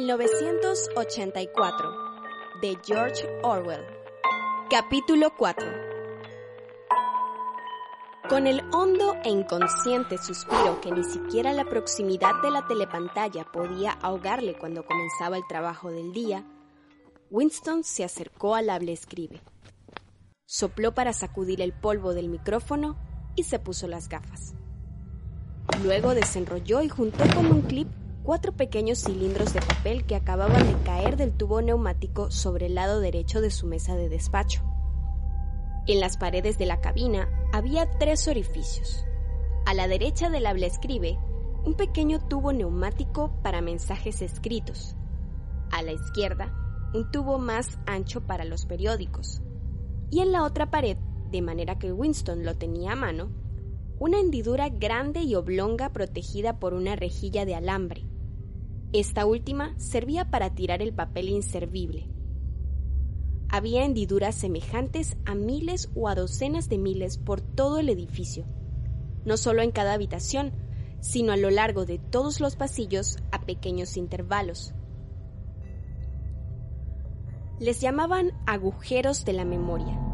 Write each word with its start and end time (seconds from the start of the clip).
1984 0.00 1.94
de 2.60 2.76
George 2.84 3.28
Orwell. 3.44 3.86
Capítulo 4.68 5.32
4. 5.38 5.64
Con 8.28 8.48
el 8.48 8.64
hondo 8.72 9.14
e 9.22 9.28
inconsciente 9.28 10.18
suspiro 10.18 10.80
que 10.80 10.90
ni 10.90 11.04
siquiera 11.04 11.52
la 11.52 11.64
proximidad 11.64 12.42
de 12.42 12.50
la 12.50 12.66
telepantalla 12.66 13.44
podía 13.44 13.92
ahogarle 13.92 14.58
cuando 14.58 14.84
comenzaba 14.84 15.36
el 15.36 15.46
trabajo 15.46 15.92
del 15.92 16.12
día, 16.12 16.44
Winston 17.30 17.84
se 17.84 18.02
acercó 18.02 18.56
al 18.56 18.70
hable 18.70 18.92
escribe. 18.92 19.40
Sopló 20.44 20.92
para 20.92 21.12
sacudir 21.12 21.60
el 21.60 21.72
polvo 21.72 22.14
del 22.14 22.28
micrófono 22.28 22.96
y 23.36 23.44
se 23.44 23.60
puso 23.60 23.86
las 23.86 24.08
gafas. 24.08 24.54
Luego 25.84 26.16
desenrolló 26.16 26.82
y 26.82 26.88
juntó 26.88 27.22
con 27.32 27.46
un 27.46 27.62
clip 27.62 27.86
cuatro 28.24 28.52
pequeños 28.52 29.00
cilindros 29.00 29.52
de 29.52 29.60
papel 29.60 30.06
que 30.06 30.16
acababan 30.16 30.66
de 30.66 30.82
caer 30.82 31.18
del 31.18 31.36
tubo 31.36 31.60
neumático 31.60 32.30
sobre 32.30 32.66
el 32.66 32.74
lado 32.74 33.00
derecho 33.00 33.42
de 33.42 33.50
su 33.50 33.66
mesa 33.66 33.96
de 33.96 34.08
despacho. 34.08 34.62
En 35.86 36.00
las 36.00 36.16
paredes 36.16 36.56
de 36.56 36.64
la 36.64 36.80
cabina 36.80 37.28
había 37.52 37.90
tres 37.98 38.26
orificios. 38.26 39.04
A 39.66 39.74
la 39.74 39.88
derecha 39.88 40.30
del 40.30 40.46
habla 40.46 40.64
escribe, 40.64 41.18
un 41.66 41.74
pequeño 41.74 42.18
tubo 42.18 42.54
neumático 42.54 43.38
para 43.42 43.60
mensajes 43.60 44.22
escritos. 44.22 44.96
A 45.70 45.82
la 45.82 45.92
izquierda, 45.92 46.50
un 46.94 47.10
tubo 47.10 47.38
más 47.38 47.78
ancho 47.84 48.22
para 48.26 48.46
los 48.46 48.64
periódicos. 48.64 49.42
Y 50.10 50.20
en 50.20 50.32
la 50.32 50.44
otra 50.44 50.70
pared, 50.70 50.96
de 51.30 51.42
manera 51.42 51.78
que 51.78 51.92
Winston 51.92 52.42
lo 52.42 52.56
tenía 52.56 52.92
a 52.92 52.96
mano, 52.96 53.30
una 53.98 54.18
hendidura 54.18 54.70
grande 54.70 55.20
y 55.20 55.34
oblonga 55.34 55.92
protegida 55.92 56.58
por 56.58 56.72
una 56.72 56.96
rejilla 56.96 57.44
de 57.44 57.54
alambre, 57.54 58.06
esta 58.94 59.26
última 59.26 59.74
servía 59.76 60.30
para 60.30 60.54
tirar 60.54 60.80
el 60.80 60.94
papel 60.94 61.28
inservible. 61.28 62.08
Había 63.48 63.84
hendiduras 63.84 64.36
semejantes 64.36 65.16
a 65.24 65.34
miles 65.34 65.90
o 65.96 66.08
a 66.08 66.14
docenas 66.14 66.68
de 66.68 66.78
miles 66.78 67.18
por 67.18 67.40
todo 67.40 67.80
el 67.80 67.88
edificio, 67.88 68.44
no 69.24 69.36
solo 69.36 69.62
en 69.62 69.72
cada 69.72 69.94
habitación, 69.94 70.52
sino 71.00 71.32
a 71.32 71.36
lo 71.36 71.50
largo 71.50 71.84
de 71.86 71.98
todos 71.98 72.38
los 72.40 72.54
pasillos 72.54 73.18
a 73.32 73.40
pequeños 73.40 73.96
intervalos. 73.96 74.74
Les 77.58 77.80
llamaban 77.80 78.30
agujeros 78.46 79.24
de 79.24 79.32
la 79.32 79.44
memoria 79.44 80.13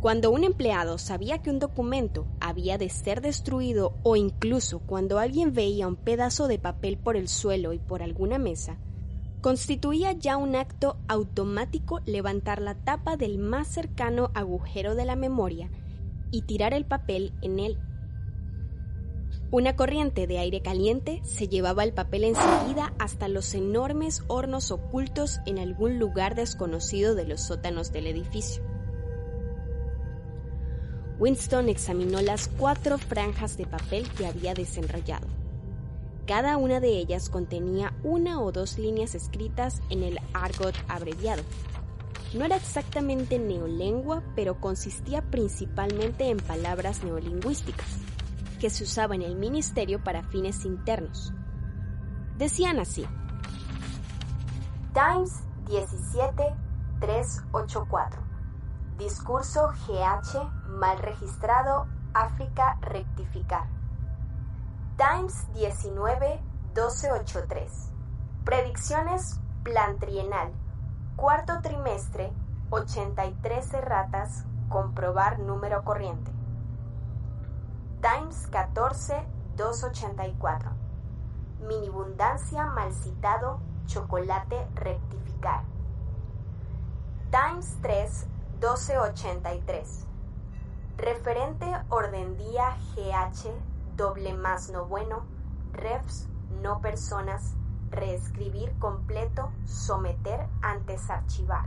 cuando 0.00 0.30
un 0.30 0.44
empleado 0.44 0.98
sabía 0.98 1.38
que 1.38 1.50
un 1.50 1.58
documento 1.58 2.26
había 2.40 2.78
de 2.78 2.90
ser 2.90 3.22
destruido 3.22 3.94
o 4.02 4.16
incluso 4.16 4.80
cuando 4.80 5.18
alguien 5.18 5.52
veía 5.52 5.88
un 5.88 5.96
pedazo 5.96 6.48
de 6.48 6.58
papel 6.58 6.98
por 6.98 7.16
el 7.16 7.28
suelo 7.28 7.72
y 7.72 7.78
por 7.78 8.02
alguna 8.02 8.38
mesa, 8.38 8.78
constituía 9.40 10.12
ya 10.12 10.36
un 10.36 10.54
acto 10.54 10.98
automático 11.08 12.00
levantar 12.04 12.60
la 12.60 12.74
tapa 12.74 13.16
del 13.16 13.38
más 13.38 13.68
cercano 13.68 14.30
agujero 14.34 14.94
de 14.94 15.06
la 15.06 15.16
memoria 15.16 15.70
y 16.30 16.42
tirar 16.42 16.74
el 16.74 16.84
papel 16.84 17.32
en 17.40 17.58
él. 17.58 17.78
Una 19.50 19.76
corriente 19.76 20.26
de 20.26 20.38
aire 20.38 20.60
caliente 20.60 21.20
se 21.24 21.48
llevaba 21.48 21.84
el 21.84 21.92
papel 21.92 22.24
enseguida 22.24 22.92
hasta 22.98 23.28
los 23.28 23.54
enormes 23.54 24.24
hornos 24.26 24.72
ocultos 24.72 25.38
en 25.46 25.58
algún 25.58 25.98
lugar 25.98 26.34
desconocido 26.34 27.14
de 27.14 27.26
los 27.26 27.42
sótanos 27.42 27.92
del 27.92 28.08
edificio. 28.08 28.75
Winston 31.18 31.70
examinó 31.70 32.20
las 32.20 32.48
cuatro 32.48 32.98
franjas 32.98 33.56
de 33.56 33.64
papel 33.66 34.06
que 34.10 34.26
había 34.26 34.52
desenrollado. 34.52 35.26
Cada 36.26 36.58
una 36.58 36.80
de 36.80 36.88
ellas 36.88 37.30
contenía 37.30 37.94
una 38.02 38.42
o 38.42 38.52
dos 38.52 38.78
líneas 38.78 39.14
escritas 39.14 39.80
en 39.88 40.02
el 40.02 40.18
argot 40.34 40.74
abreviado. 40.88 41.42
No 42.34 42.44
era 42.44 42.56
exactamente 42.56 43.38
neolengua, 43.38 44.24
pero 44.34 44.60
consistía 44.60 45.22
principalmente 45.22 46.28
en 46.28 46.38
palabras 46.38 47.04
neolingüísticas, 47.04 47.86
que 48.60 48.68
se 48.68 48.84
usaban 48.84 49.22
en 49.22 49.30
el 49.30 49.36
ministerio 49.36 50.02
para 50.02 50.24
fines 50.24 50.64
internos. 50.64 51.32
Decían 52.36 52.80
así. 52.80 53.06
Times 54.92 55.44
17384 55.68 58.25
Discurso 58.96 59.68
GH 59.86 60.68
mal 60.68 60.96
registrado 60.98 61.86
África 62.14 62.78
rectificar. 62.80 63.68
Times 64.96 65.52
19 65.52 66.40
1283. 66.74 67.92
Predicciones 68.44 69.38
plan 69.62 69.98
trienal. 69.98 70.50
Cuarto 71.14 71.60
trimestre 71.60 72.32
83 72.70 73.74
erratas 73.74 74.46
comprobar 74.70 75.40
número 75.40 75.84
corriente. 75.84 76.32
Times 78.00 78.46
14 78.46 79.12
284. 79.56 80.70
Minibundancia 81.68 82.64
mal 82.64 82.94
citado 82.94 83.60
chocolate 83.84 84.66
rectificar. 84.74 85.64
Times 87.30 87.76
3 87.82 88.35
1283. 88.56 90.06
Referente 90.96 91.66
orden 91.90 92.38
día 92.38 92.76
GH, 92.94 93.50
doble 93.96 94.32
más 94.32 94.70
no 94.70 94.86
bueno, 94.86 95.26
refs, 95.72 96.26
no 96.62 96.80
personas, 96.80 97.52
reescribir 97.90 98.72
completo, 98.78 99.52
someter 99.66 100.46
antes 100.62 101.10
archivar. 101.10 101.66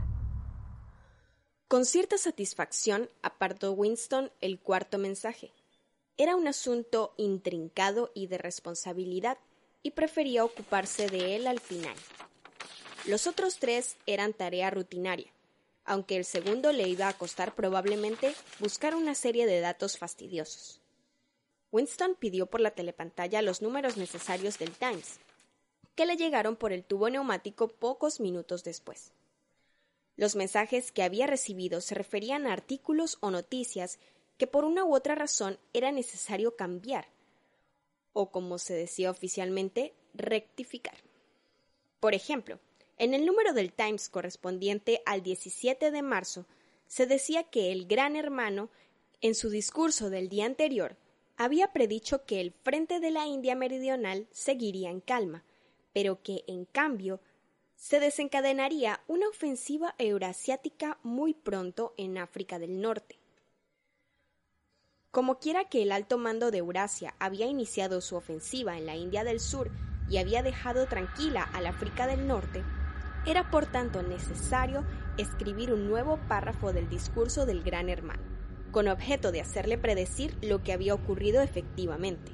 Con 1.68 1.84
cierta 1.84 2.18
satisfacción 2.18 3.08
apartó 3.22 3.70
Winston 3.72 4.32
el 4.40 4.58
cuarto 4.58 4.98
mensaje. 4.98 5.52
Era 6.16 6.34
un 6.34 6.48
asunto 6.48 7.14
intrincado 7.16 8.10
y 8.14 8.26
de 8.26 8.38
responsabilidad, 8.38 9.38
y 9.82 9.92
prefería 9.92 10.44
ocuparse 10.44 11.08
de 11.08 11.36
él 11.36 11.46
al 11.46 11.60
final. 11.60 11.94
Los 13.06 13.26
otros 13.26 13.58
tres 13.58 13.96
eran 14.06 14.34
tarea 14.34 14.68
rutinaria 14.70 15.32
aunque 15.84 16.16
el 16.16 16.24
segundo 16.24 16.72
le 16.72 16.88
iba 16.88 17.08
a 17.08 17.16
costar 17.16 17.54
probablemente 17.54 18.34
buscar 18.58 18.94
una 18.94 19.14
serie 19.14 19.46
de 19.46 19.60
datos 19.60 19.98
fastidiosos. 19.98 20.80
Winston 21.72 22.16
pidió 22.18 22.46
por 22.46 22.60
la 22.60 22.72
telepantalla 22.72 23.42
los 23.42 23.62
números 23.62 23.96
necesarios 23.96 24.58
del 24.58 24.72
Times, 24.72 25.20
que 25.94 26.06
le 26.06 26.16
llegaron 26.16 26.56
por 26.56 26.72
el 26.72 26.84
tubo 26.84 27.08
neumático 27.08 27.68
pocos 27.68 28.20
minutos 28.20 28.64
después. 28.64 29.12
Los 30.16 30.36
mensajes 30.36 30.92
que 30.92 31.02
había 31.02 31.26
recibido 31.26 31.80
se 31.80 31.94
referían 31.94 32.46
a 32.46 32.52
artículos 32.52 33.18
o 33.20 33.30
noticias 33.30 33.98
que 34.36 34.46
por 34.46 34.64
una 34.64 34.84
u 34.84 34.94
otra 34.94 35.14
razón 35.14 35.58
era 35.72 35.92
necesario 35.92 36.56
cambiar, 36.56 37.06
o 38.12 38.30
como 38.30 38.58
se 38.58 38.74
decía 38.74 39.10
oficialmente, 39.10 39.94
rectificar. 40.14 40.96
Por 42.00 42.14
ejemplo, 42.14 42.58
en 43.00 43.14
el 43.14 43.24
número 43.24 43.54
del 43.54 43.72
Times 43.72 44.10
correspondiente 44.10 45.00
al 45.06 45.22
17 45.22 45.90
de 45.90 46.02
marzo, 46.02 46.44
se 46.86 47.06
decía 47.06 47.44
que 47.44 47.72
el 47.72 47.86
Gran 47.86 48.14
Hermano, 48.14 48.68
en 49.22 49.34
su 49.34 49.48
discurso 49.48 50.10
del 50.10 50.28
día 50.28 50.44
anterior, 50.44 50.98
había 51.38 51.72
predicho 51.72 52.26
que 52.26 52.42
el 52.42 52.52
frente 52.52 53.00
de 53.00 53.10
la 53.10 53.26
India 53.26 53.56
meridional 53.56 54.26
seguiría 54.32 54.90
en 54.90 55.00
calma, 55.00 55.44
pero 55.94 56.22
que, 56.22 56.44
en 56.46 56.66
cambio, 56.66 57.22
se 57.74 58.00
desencadenaría 58.00 59.00
una 59.06 59.28
ofensiva 59.28 59.94
eurasiática 59.96 60.98
muy 61.02 61.32
pronto 61.32 61.94
en 61.96 62.18
África 62.18 62.58
del 62.58 62.82
Norte. 62.82 63.18
Como 65.10 65.38
quiera 65.38 65.70
que 65.70 65.82
el 65.82 65.92
alto 65.92 66.18
mando 66.18 66.50
de 66.50 66.58
Eurasia 66.58 67.14
había 67.18 67.46
iniciado 67.46 68.02
su 68.02 68.16
ofensiva 68.16 68.76
en 68.76 68.84
la 68.84 68.96
India 68.96 69.24
del 69.24 69.40
Sur 69.40 69.70
y 70.10 70.18
había 70.18 70.42
dejado 70.42 70.86
tranquila 70.86 71.48
al 71.54 71.64
África 71.64 72.06
del 72.06 72.26
Norte, 72.26 72.62
era 73.26 73.50
por 73.50 73.66
tanto 73.66 74.02
necesario 74.02 74.84
escribir 75.18 75.72
un 75.72 75.88
nuevo 75.88 76.18
párrafo 76.28 76.72
del 76.72 76.88
discurso 76.88 77.46
del 77.46 77.62
gran 77.62 77.88
hermano, 77.88 78.22
con 78.70 78.88
objeto 78.88 79.32
de 79.32 79.40
hacerle 79.40 79.78
predecir 79.78 80.36
lo 80.42 80.62
que 80.62 80.72
había 80.72 80.94
ocurrido 80.94 81.42
efectivamente. 81.42 82.32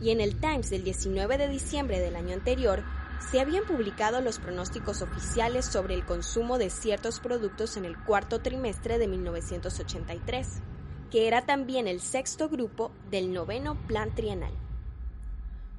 y 0.00 0.10
en 0.10 0.20
el 0.20 0.40
Times 0.40 0.68
del 0.68 0.82
19 0.82 1.38
de 1.38 1.48
diciembre 1.48 2.00
del 2.00 2.16
año 2.16 2.34
anterior 2.34 2.82
se 3.30 3.40
habían 3.40 3.64
publicado 3.64 4.20
los 4.20 4.40
pronósticos 4.40 5.00
oficiales 5.00 5.64
sobre 5.64 5.94
el 5.94 6.04
consumo 6.04 6.58
de 6.58 6.70
ciertos 6.70 7.20
productos 7.20 7.76
en 7.76 7.84
el 7.84 7.96
cuarto 7.96 8.40
trimestre 8.40 8.98
de 8.98 9.06
1983, 9.06 10.48
que 11.10 11.28
era 11.28 11.46
también 11.46 11.86
el 11.86 12.00
sexto 12.00 12.48
grupo 12.48 12.90
del 13.10 13.32
noveno 13.32 13.76
plan 13.86 14.14
trienal. 14.14 14.52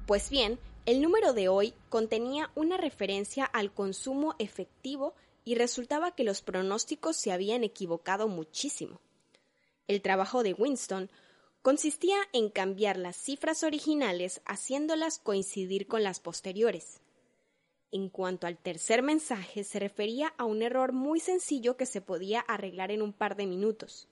Pues 0.06 0.30
bien, 0.30 0.58
el 0.86 1.00
número 1.00 1.32
de 1.32 1.48
hoy 1.48 1.74
contenía 1.88 2.50
una 2.54 2.76
referencia 2.76 3.44
al 3.44 3.72
consumo 3.72 4.34
efectivo 4.38 5.14
y 5.44 5.54
resultaba 5.54 6.14
que 6.14 6.24
los 6.24 6.42
pronósticos 6.42 7.16
se 7.16 7.32
habían 7.32 7.64
equivocado 7.64 8.28
muchísimo. 8.28 9.00
El 9.86 10.02
trabajo 10.02 10.42
de 10.42 10.52
Winston 10.52 11.10
consistía 11.62 12.16
en 12.32 12.50
cambiar 12.50 12.98
las 12.98 13.16
cifras 13.16 13.62
originales 13.62 14.42
haciéndolas 14.44 15.18
coincidir 15.18 15.86
con 15.86 16.02
las 16.02 16.20
posteriores. 16.20 17.00
En 17.90 18.10
cuanto 18.10 18.46
al 18.46 18.58
tercer 18.58 19.02
mensaje, 19.02 19.64
se 19.64 19.78
refería 19.78 20.34
a 20.36 20.44
un 20.44 20.62
error 20.62 20.92
muy 20.92 21.20
sencillo 21.20 21.76
que 21.76 21.86
se 21.86 22.00
podía 22.00 22.40
arreglar 22.40 22.90
en 22.90 23.00
un 23.00 23.12
par 23.12 23.36
de 23.36 23.46
minutos. 23.46 24.08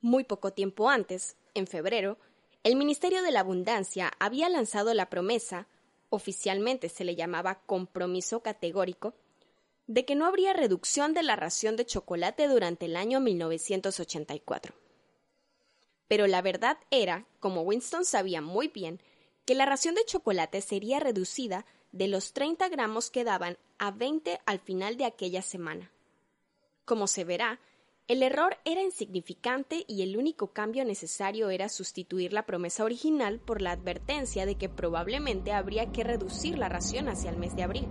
Muy 0.00 0.24
poco 0.24 0.52
tiempo 0.52 0.88
antes, 0.88 1.36
en 1.54 1.68
febrero, 1.68 2.18
el 2.62 2.76
Ministerio 2.76 3.22
de 3.22 3.32
la 3.32 3.40
Abundancia 3.40 4.12
había 4.20 4.48
lanzado 4.48 4.94
la 4.94 5.10
promesa, 5.10 5.66
oficialmente 6.10 6.88
se 6.88 7.04
le 7.04 7.16
llamaba 7.16 7.62
compromiso 7.66 8.40
categórico, 8.40 9.14
de 9.86 10.04
que 10.04 10.14
no 10.14 10.26
habría 10.26 10.52
reducción 10.52 11.12
de 11.12 11.22
la 11.22 11.34
ración 11.34 11.76
de 11.76 11.84
chocolate 11.84 12.46
durante 12.46 12.86
el 12.86 12.96
año 12.96 13.18
1984. 13.18 14.74
Pero 16.06 16.26
la 16.26 16.40
verdad 16.40 16.78
era, 16.90 17.26
como 17.40 17.62
Winston 17.62 18.04
sabía 18.04 18.40
muy 18.40 18.68
bien, 18.68 19.00
que 19.44 19.54
la 19.54 19.66
ración 19.66 19.94
de 19.94 20.04
chocolate 20.04 20.60
sería 20.60 21.00
reducida 21.00 21.66
de 21.90 22.06
los 22.06 22.32
30 22.32 22.68
gramos 22.68 23.10
que 23.10 23.24
daban 23.24 23.58
a 23.78 23.90
20 23.90 24.40
al 24.46 24.60
final 24.60 24.96
de 24.96 25.04
aquella 25.04 25.42
semana. 25.42 25.90
Como 26.84 27.06
se 27.06 27.24
verá, 27.24 27.60
el 28.12 28.22
error 28.22 28.58
era 28.66 28.82
insignificante 28.82 29.86
y 29.88 30.02
el 30.02 30.18
único 30.18 30.48
cambio 30.48 30.84
necesario 30.84 31.48
era 31.48 31.70
sustituir 31.70 32.34
la 32.34 32.44
promesa 32.44 32.84
original 32.84 33.40
por 33.40 33.62
la 33.62 33.72
advertencia 33.72 34.44
de 34.44 34.56
que 34.56 34.68
probablemente 34.68 35.54
habría 35.54 35.92
que 35.92 36.04
reducir 36.04 36.58
la 36.58 36.68
ración 36.68 37.08
hacia 37.08 37.30
el 37.30 37.38
mes 37.38 37.56
de 37.56 37.62
abril. 37.62 37.88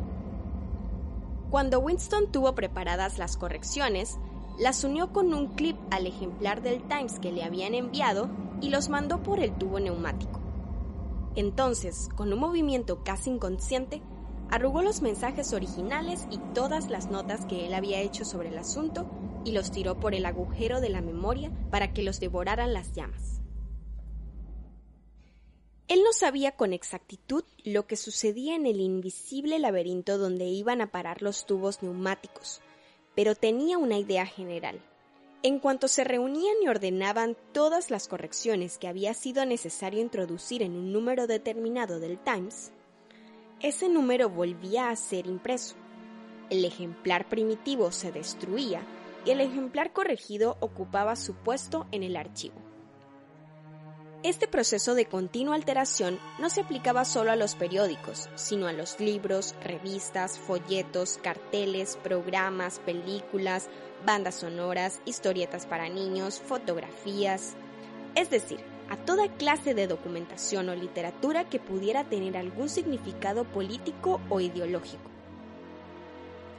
Cuando 1.50 1.79
Winston 1.79 2.31
tuvo 2.31 2.53
preparadas 2.53 3.18
las 3.18 3.35
correcciones, 3.35 4.19
las 4.59 4.83
unió 4.83 5.12
con 5.12 5.33
un 5.33 5.56
clip 5.56 5.75
al 5.89 6.06
ejemplar 6.06 6.62
del 6.62 6.88
Times 6.88 7.17
que 7.17 7.31
le 7.31 7.44
habían 7.44 7.74
enviado 7.74 8.29
y 8.62 8.69
los 8.69 8.89
mandó 8.89 9.24
por 9.24 9.39
el 9.39 9.57
tubo 9.57 9.79
neumático. 9.79 10.39
Entonces, 11.35 12.09
con 12.15 12.31
un 12.31 12.38
movimiento 12.38 13.03
casi 13.03 13.31
inconsciente, 13.31 14.03
arrugó 14.51 14.83
los 14.83 15.01
mensajes 15.01 15.51
originales 15.51 16.27
y 16.29 16.38
todas 16.53 16.91
las 16.91 17.09
notas 17.09 17.47
que 17.47 17.65
él 17.65 17.74
había 17.74 18.01
hecho 18.01 18.24
sobre 18.24 18.50
el 18.50 18.59
asunto 18.59 19.09
y 19.43 19.51
los 19.51 19.71
tiró 19.71 19.99
por 19.99 20.13
el 20.13 20.25
agujero 20.25 20.81
de 20.81 20.89
la 20.89 21.01
memoria 21.01 21.51
para 21.69 21.93
que 21.93 22.03
los 22.03 22.19
devoraran 22.19 22.73
las 22.73 22.93
llamas. 22.93 23.41
Él 25.88 26.03
no 26.03 26.13
sabía 26.13 26.53
con 26.53 26.71
exactitud 26.71 27.43
lo 27.65 27.85
que 27.85 27.97
sucedía 27.97 28.55
en 28.55 28.65
el 28.65 28.79
invisible 28.79 29.59
laberinto 29.59 30.17
donde 30.17 30.45
iban 30.45 30.79
a 30.79 30.89
parar 30.89 31.21
los 31.21 31.45
tubos 31.45 31.83
neumáticos, 31.83 32.61
pero 33.13 33.35
tenía 33.35 33.77
una 33.77 33.97
idea 33.97 34.25
general. 34.25 34.81
En 35.43 35.59
cuanto 35.59 35.89
se 35.89 36.03
reunían 36.03 36.55
y 36.63 36.69
ordenaban 36.69 37.35
todas 37.51 37.89
las 37.89 38.07
correcciones 38.07 38.77
que 38.77 38.88
había 38.88 39.13
sido 39.13 39.45
necesario 39.45 39.99
introducir 39.99 40.61
en 40.61 40.77
un 40.77 40.93
número 40.93 41.27
determinado 41.27 41.99
del 41.99 42.19
Times, 42.19 42.71
ese 43.59 43.89
número 43.89 44.29
volvía 44.29 44.91
a 44.91 44.95
ser 44.95 45.27
impreso. 45.27 45.75
El 46.49 46.63
ejemplar 46.63 47.27
primitivo 47.27 47.91
se 47.91 48.11
destruía 48.11 48.81
y 49.25 49.31
el 49.31 49.41
ejemplar 49.41 49.94
corregido 49.94 50.57
ocupaba 50.59 51.15
su 51.15 51.35
puesto 51.35 51.88
en 51.91 52.03
el 52.03 52.15
archivo. 52.15 52.56
Este 54.23 54.47
proceso 54.47 54.94
de 54.94 55.06
continua 55.06 55.56
alteración 55.56 56.19
no 56.38 56.51
se 56.51 56.62
aplicaba 56.62 57.06
solo 57.06 57.31
a 57.31 57.35
los 57.35 57.56
periódicos, 57.56 58.29
sino 58.35 58.68
a 58.68 58.73
los 58.73 59.00
libros, 59.00 59.56
revistas, 59.63 60.38
folletos, 60.38 61.19
carteles, 61.23 61.97
programas, 62.03 62.79
películas, 62.79 63.68
bandas 64.06 64.35
sonoras, 64.35 65.01
historietas 65.06 65.65
para 65.65 65.89
niños, 65.89 66.39
fotografías, 66.39 67.56
es 68.13 68.29
decir, 68.29 68.59
a 68.89 68.97
toda 68.97 69.27
clase 69.38 69.74
de 69.74 69.88
documentación 69.88 70.69
o 70.69 70.75
literatura 70.75 71.50
que 71.50 71.59
pudiera 71.59 72.03
tener 72.03 72.38
algún 72.38 72.69
significado 72.69 73.45
político 73.45 74.21
o 74.29 74.39
ideológico. 74.39 75.11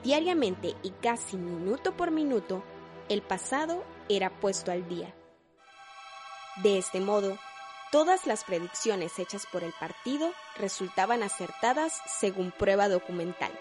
Diariamente 0.03 0.75
y 0.83 0.91
casi 0.91 1.37
minuto 1.37 1.97
por 1.97 2.11
minuto, 2.11 2.63
el 3.09 3.23
pasado 3.23 3.85
era 4.09 4.31
puesto 4.41 4.73
al 4.73 4.89
día. 4.89 5.15
De 6.63 6.79
este 6.79 7.01
modo, 7.01 7.39
Todas 7.93 8.27
las 8.27 8.45
predicciones 8.45 9.19
hechas 9.19 9.47
por 9.53 9.63
el 9.63 9.75
partido 9.79 10.33
resultaban 10.57 11.23
acertadas 11.23 12.01
según 12.07 12.51
prueba 12.51 12.89
documental. 12.89 13.53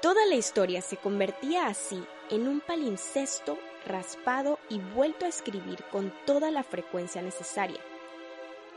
Toda 0.00 0.24
la 0.24 0.36
historia 0.36 0.80
se 0.80 0.96
convertía 0.96 1.66
así 1.66 2.02
en 2.30 2.48
un 2.48 2.60
palincesto 2.60 3.58
raspado 3.84 4.58
y 4.70 4.78
vuelto 4.78 5.26
a 5.26 5.28
escribir 5.28 5.84
con 5.92 6.14
toda 6.24 6.50
la 6.50 6.62
frecuencia 6.62 7.20
necesaria. 7.20 7.80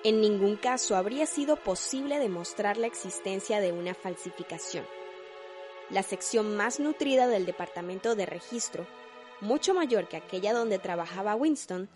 En 0.04 0.20
ningún 0.20 0.58
caso 0.58 0.98
habría 0.98 1.26
sido 1.26 1.56
posible 1.56 2.20
demostrar 2.20 2.76
la 2.76 2.88
existencia 2.88 3.62
de 3.62 3.72
una 3.72 3.94
falsificación. 3.94 4.86
La 5.90 6.04
sección 6.04 6.58
más 6.58 6.80
nutrida 6.80 7.28
del 7.28 7.46
departamento 7.46 8.16
de 8.16 8.26
registro, 8.26 8.86
mucho 9.40 9.74
mayor 9.74 10.08
que 10.08 10.18
aquella 10.18 10.54
donde 10.54 10.80
trabajaba 10.80 11.36
Winston, 11.36 11.90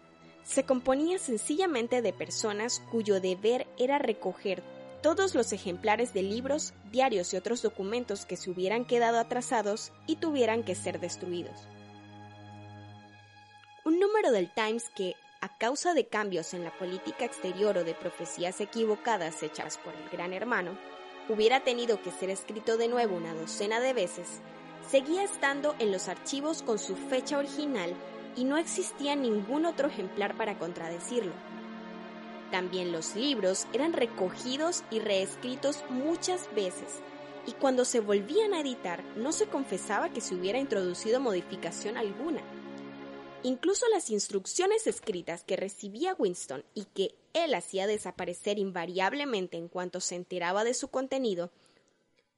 se 0.43 0.63
componía 0.63 1.19
sencillamente 1.19 2.01
de 2.01 2.13
personas 2.13 2.81
cuyo 2.91 3.19
deber 3.19 3.67
era 3.77 3.99
recoger 3.99 4.63
todos 5.01 5.35
los 5.35 5.51
ejemplares 5.51 6.13
de 6.13 6.21
libros, 6.21 6.73
diarios 6.91 7.33
y 7.33 7.37
otros 7.37 7.61
documentos 7.61 8.25
que 8.25 8.37
se 8.37 8.49
hubieran 8.49 8.85
quedado 8.85 9.19
atrasados 9.19 9.91
y 10.05 10.17
tuvieran 10.17 10.63
que 10.63 10.75
ser 10.75 10.99
destruidos. 10.99 11.67
Un 13.83 13.99
número 13.99 14.31
del 14.31 14.51
Times 14.53 14.89
que, 14.95 15.15
a 15.41 15.57
causa 15.57 15.95
de 15.95 16.05
cambios 16.05 16.53
en 16.53 16.63
la 16.63 16.71
política 16.77 17.25
exterior 17.25 17.79
o 17.79 17.83
de 17.83 17.95
profecías 17.95 18.61
equivocadas 18.61 19.41
hechas 19.41 19.79
por 19.79 19.95
el 19.95 20.07
gran 20.09 20.33
hermano, 20.33 20.77
hubiera 21.31 21.61
tenido 21.63 22.01
que 22.01 22.11
ser 22.11 22.29
escrito 22.29 22.77
de 22.77 22.87
nuevo 22.87 23.15
una 23.15 23.33
docena 23.33 23.79
de 23.79 23.93
veces, 23.93 24.41
seguía 24.89 25.23
estando 25.23 25.75
en 25.79 25.91
los 25.91 26.07
archivos 26.07 26.61
con 26.63 26.77
su 26.77 26.95
fecha 26.95 27.37
original 27.37 27.93
y 28.35 28.43
no 28.43 28.57
existía 28.57 29.15
ningún 29.15 29.65
otro 29.65 29.87
ejemplar 29.87 30.35
para 30.35 30.57
contradecirlo. 30.57 31.33
También 32.51 32.91
los 32.91 33.15
libros 33.15 33.65
eran 33.73 33.93
recogidos 33.93 34.83
y 34.91 34.99
reescritos 34.99 35.83
muchas 35.89 36.53
veces, 36.53 36.99
y 37.45 37.53
cuando 37.53 37.85
se 37.85 38.01
volvían 38.01 38.53
a 38.53 38.59
editar 38.59 39.03
no 39.15 39.31
se 39.31 39.47
confesaba 39.47 40.09
que 40.09 40.21
se 40.21 40.35
hubiera 40.35 40.59
introducido 40.59 41.19
modificación 41.19 41.97
alguna. 41.97 42.41
Incluso 43.43 43.87
las 43.89 44.09
instrucciones 44.11 44.85
escritas 44.85 45.43
que 45.43 45.55
recibía 45.55 46.15
Winston 46.17 46.63
y 46.75 46.85
que 46.85 47.15
él 47.33 47.55
hacía 47.55 47.87
desaparecer 47.87 48.59
invariablemente 48.59 49.57
en 49.57 49.67
cuanto 49.67 49.99
se 49.99 50.15
enteraba 50.15 50.63
de 50.63 50.75
su 50.75 50.89
contenido, 50.89 51.51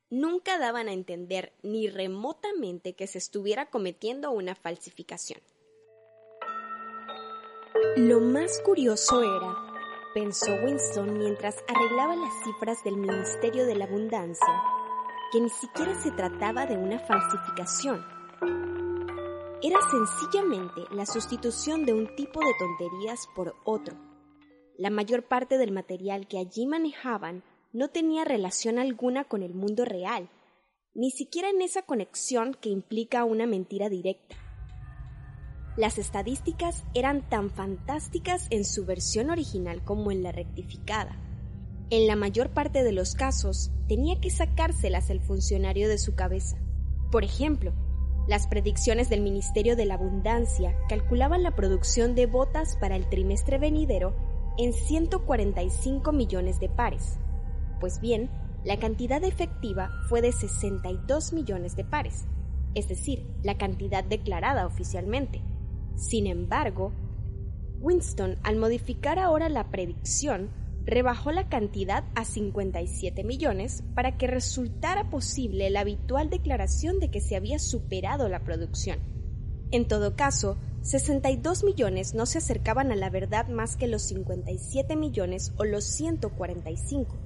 nunca 0.10 0.57
daban 0.60 0.88
a 0.88 0.93
entender 0.93 1.51
ni 1.62 1.89
remotamente 1.89 2.93
que 2.93 3.07
se 3.07 3.17
estuviera 3.17 3.69
cometiendo 3.69 4.31
una 4.31 4.55
falsificación. 4.55 5.41
Lo 7.98 8.22
más 8.22 8.60
curioso 8.60 9.22
era, 9.22 9.74
pensó 10.13 10.53
Winston 10.63 11.17
mientras 11.17 11.57
arreglaba 11.67 12.15
las 12.15 12.33
cifras 12.45 12.83
del 12.83 12.95
Ministerio 12.95 13.65
de 13.65 13.75
la 13.75 13.86
Abundancia, 13.86 14.63
que 15.31 15.41
ni 15.41 15.50
siquiera 15.50 16.01
se 16.01 16.12
trataba 16.12 16.65
de 16.65 16.77
una 16.77 17.00
falsificación. 17.00 18.05
Era 19.65 19.79
sencillamente 19.89 20.82
la 20.91 21.05
sustitución 21.05 21.86
de 21.86 21.93
un 21.93 22.13
tipo 22.17 22.41
de 22.41 22.51
tonterías 22.60 23.29
por 23.34 23.55
otro. 23.63 23.96
La 24.77 24.89
mayor 24.89 25.24
parte 25.24 25.58
del 25.58 25.72
material 25.72 26.27
que 26.27 26.38
allí 26.38 26.67
manejaban 26.67 27.46
no 27.72 27.88
tenía 27.88 28.25
relación 28.25 28.77
alguna 28.77 29.24
con 29.24 29.41
el 29.41 29.53
mundo 29.53 29.86
real, 29.86 30.29
ni 30.93 31.12
siquiera 31.12 31.50
en 31.50 31.62
esa 31.62 31.82
conexión 31.84 32.58
que 32.60 32.67
implica 32.67 33.24
una 33.24 33.48
mentira 33.48 33.88
directa. 33.88 34.36
Las 35.77 35.98
estadísticas 35.98 36.84
eran 36.93 37.29
tan 37.29 37.50
fantásticas 37.50 38.48
en 38.50 38.65
su 38.65 38.86
versión 38.86 39.29
original 39.29 39.82
como 39.86 40.12
en 40.12 40.24
la 40.24 40.34
rectificada. 40.34 41.17
En 41.89 42.05
la 42.05 42.17
mayor 42.17 42.50
parte 42.50 42.84
de 42.84 42.91
los 42.91 43.15
casos 43.15 43.72
tenía 43.88 44.20
que 44.20 44.29
sacárselas 44.29 45.10
el 45.10 45.22
funcionario 45.22 45.88
de 45.88 46.00
su 46.00 46.15
cabeza. 46.15 46.58
Por 47.12 47.24
ejemplo, 47.24 47.72
las 48.27 48.47
predicciones 48.47 49.09
del 49.09 49.21
Ministerio 49.21 49.75
de 49.75 49.85
la 49.85 49.95
Abundancia 49.95 50.77
calculaban 50.87 51.43
la 51.43 51.55
producción 51.55 52.15
de 52.15 52.25
botas 52.25 52.77
para 52.77 52.95
el 52.95 53.09
trimestre 53.09 53.57
venidero 53.57 54.15
en 54.57 54.71
145 54.71 56.11
millones 56.13 56.59
de 56.59 56.69
pares. 56.69 57.19
Pues 57.81 57.99
bien, 57.99 58.29
la 58.63 58.77
cantidad 58.77 59.21
efectiva 59.25 59.89
fue 60.07 60.21
de 60.21 60.31
62 60.31 61.33
millones 61.33 61.75
de 61.75 61.83
pares, 61.83 62.25
es 62.75 62.87
decir, 62.87 63.27
la 63.43 63.57
cantidad 63.57 64.05
declarada 64.05 64.65
oficialmente. 64.65 65.41
Sin 65.95 66.25
embargo, 66.27 66.93
Winston, 67.81 68.37
al 68.43 68.55
modificar 68.55 69.19
ahora 69.19 69.49
la 69.49 69.69
predicción, 69.69 70.49
rebajó 70.85 71.31
la 71.31 71.47
cantidad 71.47 72.03
a 72.15 72.25
57 72.25 73.23
millones 73.23 73.83
para 73.95 74.17
que 74.17 74.27
resultara 74.27 75.09
posible 75.09 75.69
la 75.69 75.81
habitual 75.81 76.29
declaración 76.29 76.99
de 76.99 77.09
que 77.09 77.21
se 77.21 77.35
había 77.35 77.59
superado 77.59 78.27
la 78.27 78.43
producción. 78.43 78.99
En 79.71 79.87
todo 79.87 80.15
caso, 80.15 80.57
62 80.81 81.63
millones 81.63 82.13
no 82.13 82.25
se 82.25 82.37
acercaban 82.39 82.91
a 82.91 82.95
la 82.95 83.09
verdad 83.09 83.47
más 83.47 83.77
que 83.77 83.87
los 83.87 84.03
57 84.03 84.95
millones 84.95 85.53
o 85.57 85.63
los 85.63 85.85
145. 85.85 87.17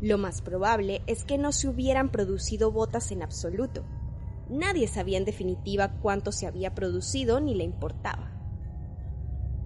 Lo 0.00 0.16
más 0.16 0.40
probable 0.40 1.02
es 1.06 1.24
que 1.24 1.36
no 1.36 1.52
se 1.52 1.68
hubieran 1.68 2.10
producido 2.10 2.72
botas 2.72 3.10
en 3.10 3.22
absoluto. 3.22 3.84
Nadie 4.48 4.88
sabía 4.88 5.18
en 5.18 5.24
definitiva 5.24 5.98
cuánto 6.00 6.32
se 6.32 6.46
había 6.46 6.74
producido 6.74 7.40
ni 7.40 7.54
le 7.54 7.64
importaba. 7.64 8.32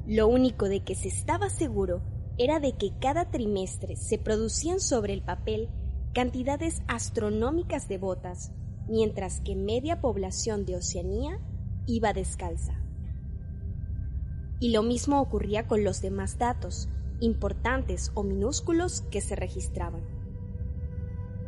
Lo 0.07 0.27
único 0.27 0.69
de 0.69 0.83
que 0.83 0.95
se 0.95 1.09
estaba 1.09 1.49
seguro 1.51 2.03
era 2.37 2.59
de 2.59 2.73
que 2.73 2.93
cada 3.01 3.31
trimestre 3.31 3.97
se 3.97 4.19
producían 4.19 4.81
sobre 4.81 5.13
el 5.13 5.23
papel 5.23 5.69
cantidades 6.13 6.83
astronómicas 6.89 7.89
de 7.89 7.99
botas, 7.99 8.53
mientras 8.89 9.41
que 9.41 9.55
media 9.55 10.01
población 10.01 10.65
de 10.65 10.77
Oceanía 10.77 11.39
iba 11.87 12.13
descalza. 12.13 12.81
Y 14.61 14.71
lo 14.71 14.83
mismo 14.83 15.21
ocurría 15.21 15.67
con 15.67 15.85
los 15.85 16.01
demás 16.01 16.39
datos, 16.39 16.89
importantes 17.21 18.11
o 18.15 18.23
minúsculos, 18.23 19.03
que 19.11 19.21
se 19.21 19.37
registraban. 19.37 20.03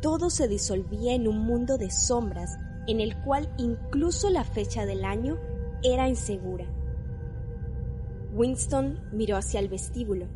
Todo 0.01 0.29
se 0.29 0.47
disolvía 0.47 1.13
en 1.13 1.27
un 1.27 1.39
mundo 1.39 1.77
de 1.77 1.89
sombras 1.89 2.57
en 2.87 3.01
el 3.01 3.21
cual 3.23 3.53
incluso 3.57 4.29
la 4.29 4.45
fecha 4.45 4.85
del 4.85 5.03
año 5.03 5.37
era 5.83 6.07
insegura. 6.07 6.65
Winston 8.33 8.99
miró 9.11 9.35
hacia 9.35 9.59
el 9.59 9.67
vestíbulo 9.67 10.27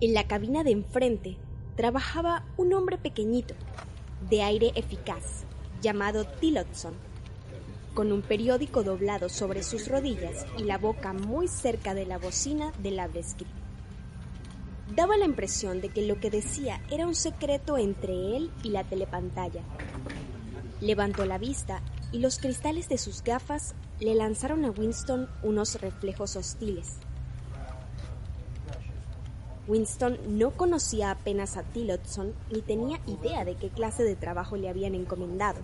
en 0.00 0.14
la 0.14 0.28
cabina 0.28 0.62
de 0.62 0.70
enfrente 0.70 1.36
trabajaba 1.76 2.44
un 2.56 2.72
hombre 2.72 2.98
pequeñito, 2.98 3.54
de 4.30 4.42
aire 4.42 4.72
eficaz, 4.76 5.44
llamado 5.80 6.24
Tillotson, 6.24 6.94
con 7.94 8.12
un 8.12 8.22
periódico 8.22 8.84
doblado 8.84 9.28
sobre 9.28 9.62
sus 9.62 9.88
rodillas 9.88 10.46
y 10.56 10.64
la 10.64 10.78
boca 10.78 11.12
muy 11.12 11.48
cerca 11.48 11.94
de 11.94 12.06
la 12.06 12.18
bocina 12.18 12.72
del 12.80 13.00
script. 13.24 13.50
Daba 14.94 15.16
la 15.16 15.24
impresión 15.24 15.80
de 15.80 15.88
que 15.88 16.06
lo 16.06 16.20
que 16.20 16.30
decía 16.30 16.80
era 16.90 17.06
un 17.06 17.14
secreto 17.14 17.76
entre 17.76 18.36
él 18.36 18.50
y 18.62 18.70
la 18.70 18.84
telepantalla. 18.84 19.62
Levantó 20.80 21.26
la 21.26 21.38
vista 21.38 21.82
y 22.12 22.20
los 22.20 22.38
cristales 22.38 22.88
de 22.88 22.98
sus 22.98 23.22
gafas 23.22 23.74
le 24.00 24.14
lanzaron 24.14 24.64
a 24.64 24.70
Winston 24.70 25.28
unos 25.42 25.80
reflejos 25.80 26.36
hostiles. 26.36 26.98
Winston 29.68 30.18
no 30.38 30.52
conocía 30.52 31.10
apenas 31.10 31.58
a 31.58 31.62
Tillotson 31.62 32.32
ni 32.50 32.62
tenía 32.62 33.00
idea 33.06 33.44
de 33.44 33.54
qué 33.54 33.68
clase 33.68 34.02
de 34.02 34.16
trabajo 34.16 34.56
le 34.56 34.70
habían 34.70 34.94
encomendado. 34.94 35.60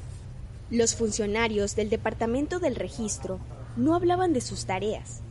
Los 0.70 0.94
funcionarios 0.94 1.74
del 1.74 1.88
Departamento 1.88 2.58
del 2.58 2.76
Registro 2.76 3.40
no 3.76 3.94
hablaban 3.94 4.34
de 4.34 4.42
sus 4.42 4.66
tareas. 4.66 5.22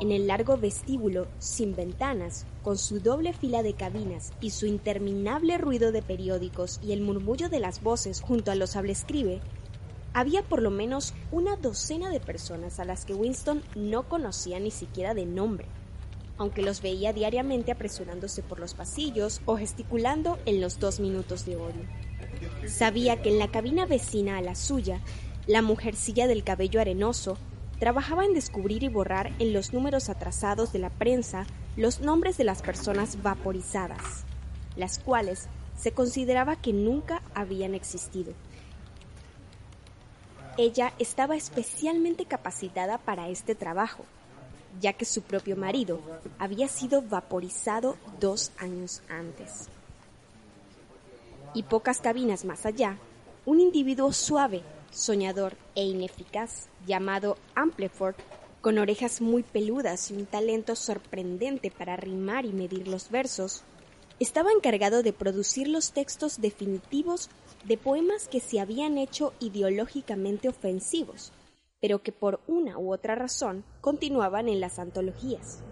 En 0.00 0.12
el 0.12 0.26
largo 0.26 0.56
vestíbulo, 0.56 1.26
sin 1.38 1.76
ventanas, 1.76 2.46
con 2.62 2.78
su 2.78 3.00
doble 3.00 3.34
fila 3.34 3.62
de 3.62 3.74
cabinas 3.74 4.32
y 4.40 4.50
su 4.50 4.64
interminable 4.64 5.58
ruido 5.58 5.92
de 5.92 6.00
periódicos 6.00 6.80
y 6.82 6.92
el 6.92 7.02
murmullo 7.02 7.50
de 7.50 7.60
las 7.60 7.82
voces 7.82 8.22
junto 8.22 8.50
a 8.50 8.54
los 8.54 8.70
sablescribe, 8.70 9.40
había 10.14 10.42
por 10.42 10.62
lo 10.62 10.70
menos 10.70 11.12
una 11.32 11.56
docena 11.56 12.08
de 12.08 12.20
personas 12.20 12.80
a 12.80 12.86
las 12.86 13.04
que 13.04 13.14
Winston 13.14 13.62
no 13.74 14.08
conocía 14.08 14.58
ni 14.58 14.70
siquiera 14.70 15.12
de 15.12 15.26
nombre 15.26 15.66
aunque 16.38 16.62
los 16.62 16.82
veía 16.82 17.12
diariamente 17.12 17.72
apresurándose 17.72 18.42
por 18.42 18.60
los 18.60 18.74
pasillos 18.74 19.40
o 19.46 19.56
gesticulando 19.56 20.38
en 20.46 20.60
los 20.60 20.78
dos 20.78 21.00
minutos 21.00 21.46
de 21.46 21.56
odio. 21.56 21.84
Sabía 22.66 23.22
que 23.22 23.30
en 23.30 23.38
la 23.38 23.48
cabina 23.48 23.86
vecina 23.86 24.38
a 24.38 24.42
la 24.42 24.54
suya, 24.54 25.00
la 25.46 25.62
mujercilla 25.62 26.26
del 26.26 26.44
cabello 26.44 26.80
arenoso 26.80 27.38
trabajaba 27.78 28.24
en 28.24 28.34
descubrir 28.34 28.82
y 28.82 28.88
borrar 28.88 29.32
en 29.38 29.52
los 29.52 29.72
números 29.72 30.08
atrasados 30.08 30.72
de 30.72 30.78
la 30.78 30.90
prensa 30.90 31.46
los 31.76 32.00
nombres 32.00 32.36
de 32.36 32.44
las 32.44 32.62
personas 32.62 33.22
vaporizadas, 33.22 34.24
las 34.76 34.98
cuales 34.98 35.48
se 35.76 35.92
consideraba 35.92 36.56
que 36.56 36.72
nunca 36.72 37.22
habían 37.34 37.74
existido. 37.74 38.32
Ella 40.58 40.94
estaba 40.98 41.36
especialmente 41.36 42.24
capacitada 42.24 42.96
para 42.96 43.28
este 43.28 43.54
trabajo, 43.54 44.06
ya 44.80 44.92
que 44.92 45.04
su 45.04 45.22
propio 45.22 45.56
marido 45.56 46.00
había 46.38 46.68
sido 46.68 47.02
vaporizado 47.02 47.96
dos 48.20 48.52
años 48.58 49.02
antes. 49.08 49.68
Y 51.54 51.62
pocas 51.62 52.00
cabinas 52.00 52.44
más 52.44 52.66
allá, 52.66 52.98
un 53.44 53.60
individuo 53.60 54.12
suave, 54.12 54.62
soñador 54.90 55.56
e 55.74 55.84
ineficaz 55.84 56.68
llamado 56.86 57.36
Ampleford, 57.54 58.16
con 58.60 58.78
orejas 58.78 59.20
muy 59.20 59.42
peludas 59.42 60.10
y 60.10 60.14
un 60.14 60.26
talento 60.26 60.74
sorprendente 60.74 61.70
para 61.70 61.96
rimar 61.96 62.44
y 62.44 62.52
medir 62.52 62.88
los 62.88 63.10
versos, 63.10 63.62
estaba 64.18 64.50
encargado 64.50 65.02
de 65.02 65.12
producir 65.12 65.68
los 65.68 65.92
textos 65.92 66.40
definitivos 66.40 67.28
de 67.64 67.76
poemas 67.76 68.28
que 68.28 68.40
se 68.40 68.60
habían 68.60 68.98
hecho 68.98 69.32
ideológicamente 69.40 70.48
ofensivos 70.48 71.32
pero 71.86 72.02
que 72.02 72.10
por 72.10 72.40
una 72.48 72.80
u 72.80 72.92
otra 72.92 73.14
razón 73.14 73.64
continuaban 73.80 74.48
en 74.48 74.58
las 74.58 74.80
antologías. 74.80 75.62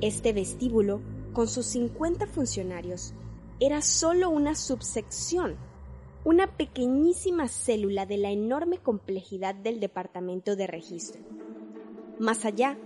Este 0.00 0.32
vestíbulo, 0.32 1.00
con 1.32 1.48
sus 1.48 1.66
50 1.66 2.28
funcionarios, 2.28 3.14
era 3.58 3.82
sólo 3.82 4.30
una 4.30 4.54
subsección, 4.54 5.56
una 6.24 6.56
pequeñísima 6.56 7.48
célula 7.48 8.06
de 8.06 8.16
la 8.16 8.30
enorme 8.30 8.78
complejidad 8.78 9.56
del 9.56 9.80
departamento 9.80 10.54
de 10.54 10.68
registro. 10.68 11.20
Más 12.20 12.44
allá, 12.44 12.78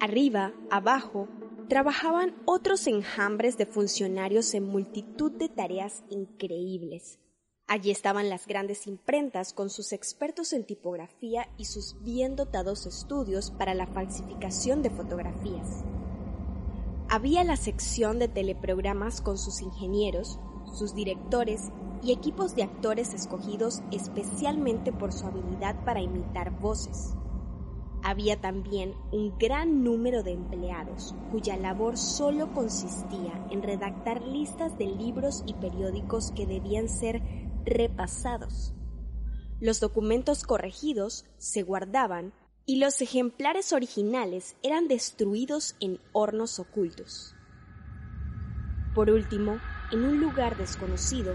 arriba, 0.00 0.52
abajo, 0.70 1.26
trabajaban 1.70 2.34
otros 2.44 2.86
enjambres 2.86 3.56
de 3.56 3.64
funcionarios 3.64 4.52
en 4.52 4.64
multitud 4.64 5.32
de 5.32 5.48
tareas 5.48 6.04
increíbles, 6.10 7.18
Allí 7.70 7.90
estaban 7.90 8.30
las 8.30 8.46
grandes 8.46 8.86
imprentas 8.86 9.52
con 9.52 9.68
sus 9.68 9.92
expertos 9.92 10.54
en 10.54 10.64
tipografía 10.64 11.50
y 11.58 11.66
sus 11.66 12.02
bien 12.02 12.34
dotados 12.34 12.86
estudios 12.86 13.50
para 13.50 13.74
la 13.74 13.86
falsificación 13.86 14.80
de 14.80 14.88
fotografías. 14.88 15.84
Había 17.10 17.44
la 17.44 17.56
sección 17.56 18.18
de 18.18 18.28
teleprogramas 18.28 19.20
con 19.20 19.36
sus 19.36 19.60
ingenieros, 19.60 20.40
sus 20.72 20.94
directores 20.94 21.68
y 22.02 22.12
equipos 22.12 22.56
de 22.56 22.62
actores 22.62 23.12
escogidos 23.12 23.82
especialmente 23.92 24.90
por 24.90 25.12
su 25.12 25.26
habilidad 25.26 25.84
para 25.84 26.00
imitar 26.00 26.58
voces. 26.58 27.16
Había 28.02 28.40
también 28.40 28.94
un 29.12 29.36
gran 29.38 29.84
número 29.84 30.22
de 30.22 30.32
empleados 30.32 31.14
cuya 31.32 31.58
labor 31.58 31.98
solo 31.98 32.54
consistía 32.54 33.46
en 33.50 33.62
redactar 33.62 34.22
listas 34.22 34.78
de 34.78 34.86
libros 34.86 35.42
y 35.46 35.52
periódicos 35.54 36.30
que 36.30 36.46
debían 36.46 36.88
ser 36.88 37.20
repasados. 37.68 38.74
Los 39.60 39.80
documentos 39.80 40.44
corregidos 40.44 41.24
se 41.38 41.62
guardaban 41.62 42.32
y 42.64 42.76
los 42.76 43.00
ejemplares 43.00 43.72
originales 43.72 44.56
eran 44.62 44.88
destruidos 44.88 45.74
en 45.80 45.98
hornos 46.12 46.58
ocultos. 46.58 47.34
Por 48.94 49.10
último, 49.10 49.58
en 49.90 50.04
un 50.04 50.20
lugar 50.20 50.56
desconocido, 50.56 51.34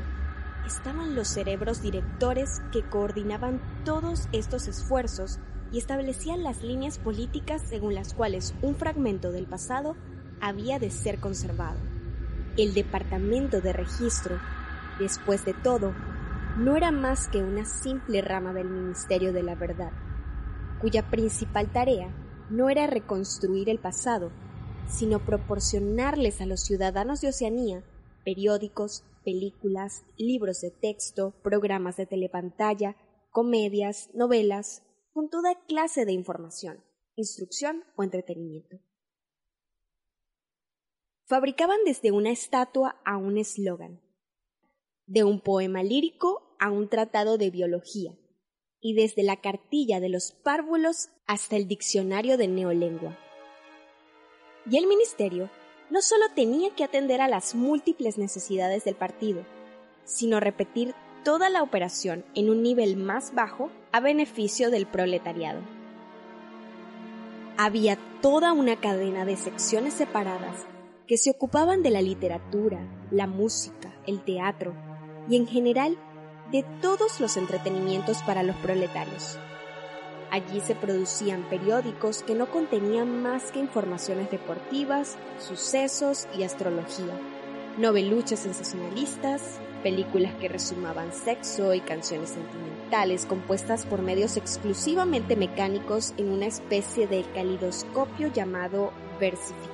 estaban 0.66 1.16
los 1.16 1.28
cerebros 1.28 1.82
directores 1.82 2.62
que 2.72 2.88
coordinaban 2.88 3.62
todos 3.84 4.28
estos 4.32 4.68
esfuerzos 4.68 5.40
y 5.72 5.80
establecían 5.80 6.44
las 6.44 6.62
líneas 6.62 7.00
políticas 7.00 7.64
según 7.68 7.96
las 7.96 8.14
cuales 8.14 8.54
un 8.62 8.76
fragmento 8.76 9.32
del 9.32 9.48
pasado 9.48 9.96
había 10.40 10.78
de 10.78 10.92
ser 10.92 11.20
conservado. 11.20 11.80
El 12.58 12.74
Departamento 12.74 13.60
de 13.60 13.74
Registro, 13.74 14.40
después 15.00 15.44
de 15.46 15.54
todo, 15.56 15.96
no 16.58 16.78
era 16.78 16.92
más 16.92 17.28
que 17.28 17.40
una 17.40 17.66
simple 17.66 18.22
rama 18.22 18.54
del 18.54 18.70
Ministerio 18.70 19.34
de 19.34 19.44
la 19.44 19.56
Verdad, 19.56 19.92
cuya 20.82 21.10
principal 21.10 21.72
tarea 21.72 22.14
no 22.50 22.70
era 22.70 22.86
reconstruir 22.86 23.70
el 23.70 23.80
pasado, 23.80 24.32
sino 24.88 25.26
proporcionarles 25.26 26.42
a 26.42 26.46
los 26.46 26.62
ciudadanos 26.62 27.22
de 27.22 27.30
Oceanía 27.30 27.84
periódicos, 28.24 29.04
películas, 29.24 30.06
libros 30.18 30.62
de 30.62 30.72
texto, 30.72 31.34
programas 31.44 31.98
de 31.98 32.06
telepantalla, 32.06 32.96
comedias, 33.32 34.10
novelas, 34.14 34.84
con 35.12 35.30
toda 35.30 35.56
clase 35.68 36.06
de 36.06 36.14
información, 36.14 36.84
instrucción 37.16 37.84
o 37.96 38.04
entretenimiento. 38.04 38.78
fabricaban 41.26 41.80
desde 41.84 42.12
una 42.12 42.30
estatua 42.30 43.02
a 43.06 43.18
un 43.18 43.38
eslogan, 43.38 44.02
de 45.14 45.24
un 45.24 45.40
poema 45.40 45.84
lírico 45.84 46.42
a 46.60 46.72
un 46.72 46.90
tratado 46.90 47.38
de 47.38 47.52
biología, 47.52 48.18
y 48.82 48.96
desde 48.96 49.22
la 49.22 49.36
cartilla 49.36 50.00
de 50.00 50.10
los 50.10 50.32
párvulos 50.32 51.10
hasta 51.28 51.56
el 51.56 51.68
diccionario 51.68 52.36
de 52.36 52.48
neolengua. 52.48 53.16
Y 54.68 54.78
el 54.78 54.88
ministerio 54.88 55.52
no 55.92 56.02
solo 56.02 56.26
tenía 56.34 56.74
que 56.74 56.84
atender 56.84 57.22
a 57.22 57.28
las 57.28 57.54
múltiples 57.54 58.18
necesidades 58.18 58.86
del 58.86 58.96
partido, 58.96 59.46
sino 60.04 60.40
repetir 60.40 60.96
toda 61.24 61.52
la 61.52 61.62
operación 61.62 62.26
en 62.34 62.50
un 62.50 62.64
nivel 62.64 62.98
más 62.98 63.36
bajo 63.36 63.70
a 63.92 64.00
beneficio 64.00 64.72
del 64.72 64.88
proletariado. 64.88 65.62
Había 67.56 68.00
toda 68.24 68.52
una 68.52 68.82
cadena 68.82 69.26
de 69.26 69.38
secciones 69.38 69.94
separadas 69.94 70.66
que 71.06 71.18
se 71.18 71.30
ocupaban 71.30 71.84
de 71.84 71.92
la 71.92 72.02
literatura, 72.02 72.80
la 73.12 73.28
música, 73.28 73.94
el 74.08 74.24
teatro 74.24 74.74
y 75.28 75.36
en 75.36 75.48
general 75.48 75.98
de 76.52 76.64
todos 76.82 77.20
los 77.20 77.38
entretenimientos 77.38 78.22
para 78.24 78.44
los 78.44 78.56
proletarios. 78.58 79.40
Allí 80.32 80.62
se 80.62 80.76
producían 80.76 81.44
periódicos 81.44 82.24
que 82.24 82.34
no 82.34 82.50
contenían 82.50 83.22
más 83.22 83.52
que 83.52 83.60
informaciones 83.60 84.32
deportivas, 84.32 85.18
sucesos 85.38 86.28
y 86.36 86.44
astrología, 86.44 87.14
noveluchas 87.78 88.40
sensacionalistas, 88.40 89.60
películas 89.84 90.34
que 90.36 90.48
resumaban 90.48 91.14
sexo 91.14 91.74
y 91.74 91.82
canciones 91.82 92.30
sentimentales 92.30 93.26
compuestas 93.26 93.86
por 93.86 94.02
medios 94.02 94.38
exclusivamente 94.38 95.36
mecánicos 95.36 96.14
en 96.18 96.30
una 96.30 96.46
especie 96.48 97.08
de 97.08 97.24
calidoscopio 97.36 98.32
llamado 98.32 98.92
versificador. 99.20 99.73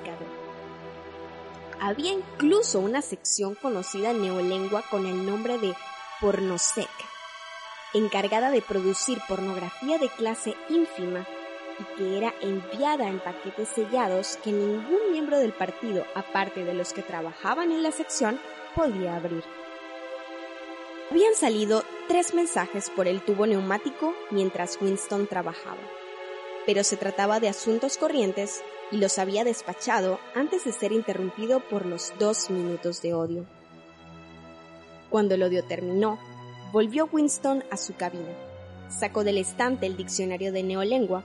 Había 1.80 2.12
incluso 2.12 2.78
una 2.78 3.00
sección 3.00 3.54
conocida 3.54 4.10
en 4.10 4.20
neolengua 4.20 4.82
con 4.90 5.06
el 5.06 5.24
nombre 5.24 5.56
de 5.56 5.74
Pornosec, 6.20 6.90
encargada 7.94 8.50
de 8.50 8.60
producir 8.60 9.18
pornografía 9.26 9.96
de 9.96 10.10
clase 10.10 10.54
ínfima 10.68 11.26
y 11.78 11.96
que 11.96 12.18
era 12.18 12.34
enviada 12.42 13.08
en 13.08 13.18
paquetes 13.18 13.68
sellados 13.68 14.38
que 14.44 14.52
ningún 14.52 15.12
miembro 15.12 15.38
del 15.38 15.54
partido, 15.54 16.04
aparte 16.14 16.64
de 16.64 16.74
los 16.74 16.92
que 16.92 17.02
trabajaban 17.02 17.72
en 17.72 17.82
la 17.82 17.92
sección, 17.92 18.38
podía 18.74 19.16
abrir. 19.16 19.42
Habían 21.10 21.34
salido 21.34 21.82
tres 22.08 22.34
mensajes 22.34 22.90
por 22.90 23.08
el 23.08 23.22
tubo 23.22 23.46
neumático 23.46 24.14
mientras 24.30 24.78
Winston 24.82 25.26
trabajaba, 25.26 25.80
pero 26.66 26.84
se 26.84 26.98
trataba 26.98 27.40
de 27.40 27.48
asuntos 27.48 27.96
corrientes 27.96 28.62
y 28.90 28.96
los 28.96 29.18
había 29.18 29.44
despachado 29.44 30.18
antes 30.34 30.64
de 30.64 30.72
ser 30.72 30.92
interrumpido 30.92 31.60
por 31.60 31.86
los 31.86 32.12
dos 32.18 32.50
minutos 32.50 33.02
de 33.02 33.14
odio. 33.14 33.46
Cuando 35.10 35.34
el 35.34 35.42
odio 35.42 35.64
terminó, 35.64 36.18
volvió 36.72 37.08
Winston 37.10 37.64
a 37.70 37.76
su 37.76 37.94
cabina, 37.94 38.32
sacó 38.88 39.24
del 39.24 39.38
estante 39.38 39.86
el 39.86 39.96
diccionario 39.96 40.52
de 40.52 40.62
neolengua, 40.62 41.24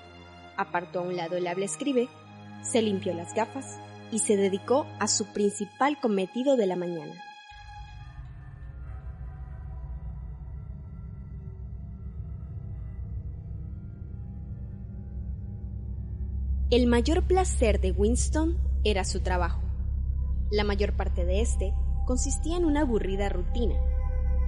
apartó 0.58 1.00
a 1.00 1.04
un 1.04 1.16
lado 1.16 1.38
el 1.38 1.48
habla 1.48 1.66
escribe, 1.66 2.10
se 2.64 2.82
limpió 2.82 3.14
las 3.14 3.34
gafas 3.34 3.80
y 4.12 4.20
se 4.20 4.38
dedicó 4.38 4.86
a 5.00 5.08
su 5.08 5.26
principal 5.34 6.00
cometido 6.00 6.56
de 6.56 6.68
la 6.68 6.76
mañana, 6.76 7.14
El 16.76 16.88
mayor 16.88 17.24
placer 17.24 17.80
de 17.80 17.94
Winston 17.94 18.58
era 18.84 19.06
su 19.06 19.22
trabajo. 19.22 19.62
La 20.52 20.66
mayor 20.66 20.92
parte 20.98 21.24
de 21.24 21.40
este 21.40 21.74
consistía 22.06 22.58
en 22.58 22.66
una 22.66 22.82
aburrida 22.82 23.30
rutina, 23.30 23.76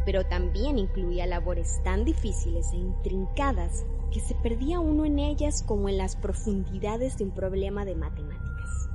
pero 0.04 0.26
también 0.26 0.78
incluía 0.78 1.26
labores 1.26 1.82
tan 1.86 2.04
difíciles 2.04 2.74
e 2.74 2.76
intrincadas 2.76 3.86
que 4.12 4.20
se 4.20 4.36
perdía 4.36 4.82
uno 4.82 5.06
en 5.06 5.20
ellas 5.20 5.64
como 5.64 5.88
en 5.88 5.98
las 5.98 6.18
profundidades 6.18 7.18
de 7.18 7.24
un 7.24 7.32
problema 7.32 7.86
de 7.86 7.96
matemáticas. 7.96 8.90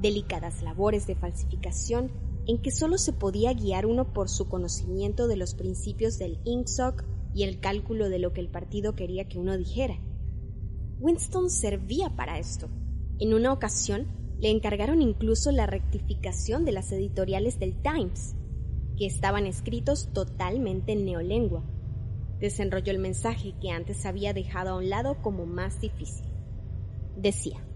Delicadas 0.00 0.62
labores 0.62 1.06
de 1.06 1.14
falsificación 1.14 2.10
en 2.48 2.60
que 2.60 2.72
solo 2.72 2.98
se 2.98 3.12
podía 3.12 3.52
guiar 3.52 3.86
uno 3.86 4.12
por 4.12 4.28
su 4.28 4.48
conocimiento 4.48 5.28
de 5.28 5.36
los 5.36 5.54
principios 5.54 6.18
del 6.18 6.40
INCSOC 6.42 7.04
y 7.36 7.44
el 7.44 7.60
cálculo 7.60 8.08
de 8.08 8.18
lo 8.18 8.32
que 8.32 8.40
el 8.40 8.48
partido 8.48 8.96
quería 8.96 9.28
que 9.28 9.38
uno 9.38 9.56
dijera 9.56 10.00
Winston 11.02 11.50
servía 11.50 12.08
para 12.10 12.38
esto. 12.38 12.68
En 13.18 13.34
una 13.34 13.52
ocasión, 13.52 14.06
le 14.38 14.50
encargaron 14.50 15.02
incluso 15.02 15.50
la 15.50 15.66
rectificación 15.66 16.64
de 16.64 16.70
las 16.70 16.92
editoriales 16.92 17.58
del 17.58 17.74
Times, 17.82 18.36
que 18.96 19.06
estaban 19.06 19.46
escritos 19.46 20.12
totalmente 20.12 20.92
en 20.92 21.04
neolengua. 21.04 21.64
Desenrolló 22.38 22.92
el 22.92 23.00
mensaje 23.00 23.56
que 23.60 23.70
antes 23.70 24.06
había 24.06 24.32
dejado 24.32 24.70
a 24.70 24.76
un 24.76 24.90
lado 24.90 25.20
como 25.22 25.44
más 25.44 25.80
difícil. 25.80 26.28
Decía, 27.16 27.66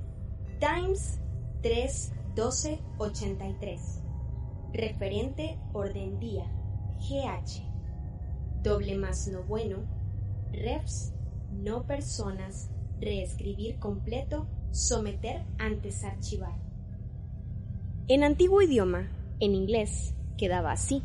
Times 0.61 1.19
31283, 1.63 4.05
referente 4.73 5.59
orden 5.73 6.21
día, 6.21 6.45
GH, 7.01 8.63
doble 8.63 8.97
más 8.97 9.27
no 9.27 9.43
bueno, 9.43 9.79
refs, 10.53 11.13
no 11.51 11.89
personas, 11.89 12.71
reescribir 13.01 13.79
completo, 13.79 14.47
someter 14.71 15.45
antes 15.59 16.05
archivar. 16.05 16.59
En 18.09 18.23
antiguo 18.25 18.63
idioma, 18.63 19.11
en 19.41 19.55
inglés, 19.55 20.15
quedaba 20.39 20.73
así. 20.73 21.03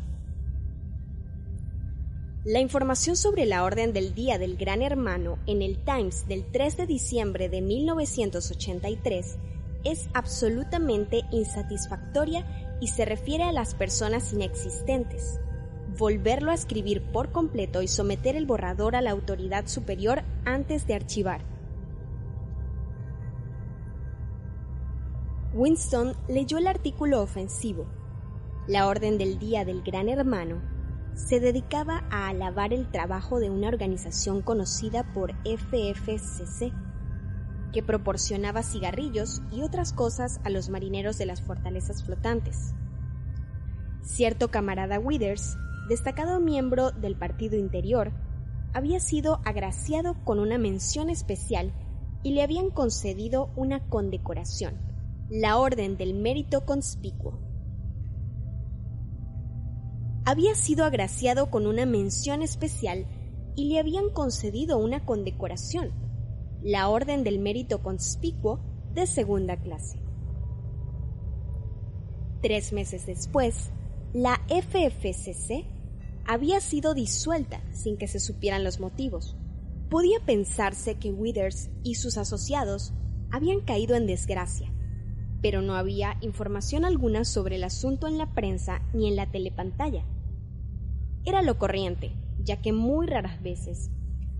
La 2.44 2.60
información 2.60 3.16
sobre 3.16 3.46
la 3.46 3.62
orden 3.62 3.92
del 3.92 4.14
día 4.14 4.36
del 4.38 4.56
Gran 4.56 4.82
Hermano 4.82 5.38
en 5.46 5.62
el 5.62 5.78
Times 5.78 6.26
del 6.26 6.44
3 6.44 6.76
de 6.76 6.86
diciembre 6.86 7.48
de 7.48 7.60
1983 7.60 9.38
es 9.84 10.08
absolutamente 10.12 11.22
insatisfactoria 11.30 12.44
y 12.80 12.88
se 12.88 13.04
refiere 13.04 13.44
a 13.44 13.52
las 13.52 13.74
personas 13.74 14.32
inexistentes. 14.32 15.40
Volverlo 15.98 16.50
a 16.50 16.54
escribir 16.54 17.02
por 17.02 17.30
completo 17.30 17.82
y 17.82 17.88
someter 17.88 18.34
el 18.34 18.46
borrador 18.46 18.96
a 18.96 19.02
la 19.02 19.10
autoridad 19.10 19.66
superior 19.66 20.22
antes 20.44 20.86
de 20.86 20.94
archivar. 20.94 21.51
Winston 25.54 26.14
leyó 26.28 26.56
el 26.56 26.66
artículo 26.66 27.20
ofensivo. 27.20 27.84
La 28.66 28.86
Orden 28.86 29.18
del 29.18 29.38
Día 29.38 29.66
del 29.66 29.82
Gran 29.82 30.08
Hermano 30.08 30.62
se 31.14 31.40
dedicaba 31.40 32.04
a 32.10 32.28
alabar 32.28 32.72
el 32.72 32.90
trabajo 32.90 33.38
de 33.38 33.50
una 33.50 33.68
organización 33.68 34.40
conocida 34.40 35.12
por 35.12 35.34
FFCC, 35.44 36.72
que 37.70 37.82
proporcionaba 37.82 38.62
cigarrillos 38.62 39.42
y 39.50 39.60
otras 39.60 39.92
cosas 39.92 40.40
a 40.42 40.48
los 40.48 40.70
marineros 40.70 41.18
de 41.18 41.26
las 41.26 41.42
fortalezas 41.42 42.02
flotantes. 42.02 42.74
Cierto 44.00 44.50
camarada 44.50 44.98
Withers, 44.98 45.58
destacado 45.86 46.40
miembro 46.40 46.92
del 46.92 47.14
Partido 47.14 47.58
Interior, 47.58 48.10
había 48.72 49.00
sido 49.00 49.42
agraciado 49.44 50.14
con 50.24 50.38
una 50.38 50.56
mención 50.56 51.10
especial 51.10 51.74
y 52.22 52.32
le 52.32 52.42
habían 52.42 52.70
concedido 52.70 53.50
una 53.54 53.80
condecoración 53.80 54.91
la 55.34 55.56
Orden 55.56 55.96
del 55.96 56.12
Mérito 56.12 56.66
Conspicuo. 56.66 57.40
Había 60.26 60.54
sido 60.54 60.84
agraciado 60.84 61.50
con 61.50 61.66
una 61.66 61.86
mención 61.86 62.42
especial 62.42 63.06
y 63.56 63.70
le 63.70 63.78
habían 63.78 64.10
concedido 64.10 64.76
una 64.76 65.06
condecoración, 65.06 65.90
la 66.62 66.90
Orden 66.90 67.24
del 67.24 67.38
Mérito 67.38 67.82
Conspicuo 67.82 68.60
de 68.92 69.06
segunda 69.06 69.56
clase. 69.56 70.02
Tres 72.42 72.74
meses 72.74 73.06
después, 73.06 73.70
la 74.12 74.38
FFCC 74.48 75.64
había 76.26 76.60
sido 76.60 76.92
disuelta 76.92 77.62
sin 77.72 77.96
que 77.96 78.06
se 78.06 78.20
supieran 78.20 78.64
los 78.64 78.80
motivos. 78.80 79.34
Podía 79.88 80.20
pensarse 80.26 80.96
que 80.96 81.10
Withers 81.10 81.70
y 81.82 81.94
sus 81.94 82.18
asociados 82.18 82.92
habían 83.30 83.62
caído 83.62 83.96
en 83.96 84.06
desgracia 84.06 84.71
pero 85.42 85.60
no 85.60 85.74
había 85.74 86.16
información 86.20 86.84
alguna 86.84 87.24
sobre 87.24 87.56
el 87.56 87.64
asunto 87.64 88.06
en 88.06 88.16
la 88.16 88.32
prensa 88.32 88.80
ni 88.94 89.08
en 89.08 89.16
la 89.16 89.30
telepantalla. 89.30 90.04
Era 91.24 91.42
lo 91.42 91.58
corriente, 91.58 92.12
ya 92.42 92.62
que 92.62 92.72
muy 92.72 93.06
raras 93.06 93.42
veces 93.42 93.90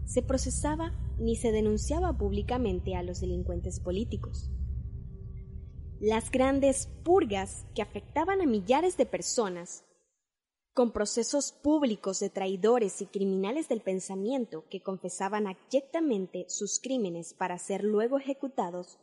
se 0.04 0.22
procesaba 0.22 0.92
ni 1.18 1.36
se 1.36 1.52
denunciaba 1.52 2.16
públicamente 2.16 2.96
a 2.96 3.02
los 3.02 3.20
delincuentes 3.20 3.80
políticos. 3.80 4.50
Las 6.00 6.30
grandes 6.30 6.88
purgas 7.04 7.64
que 7.74 7.82
afectaban 7.82 8.40
a 8.40 8.46
millares 8.46 8.96
de 8.96 9.06
personas, 9.06 9.84
con 10.74 10.90
procesos 10.90 11.52
públicos 11.52 12.18
de 12.18 12.30
traidores 12.30 13.02
y 13.02 13.06
criminales 13.06 13.68
del 13.68 13.82
pensamiento 13.82 14.64
que 14.70 14.82
confesaban 14.82 15.46
abyectamente 15.46 16.46
sus 16.48 16.80
crímenes 16.80 17.34
para 17.34 17.58
ser 17.58 17.84
luego 17.84 18.18
ejecutados, 18.18 18.98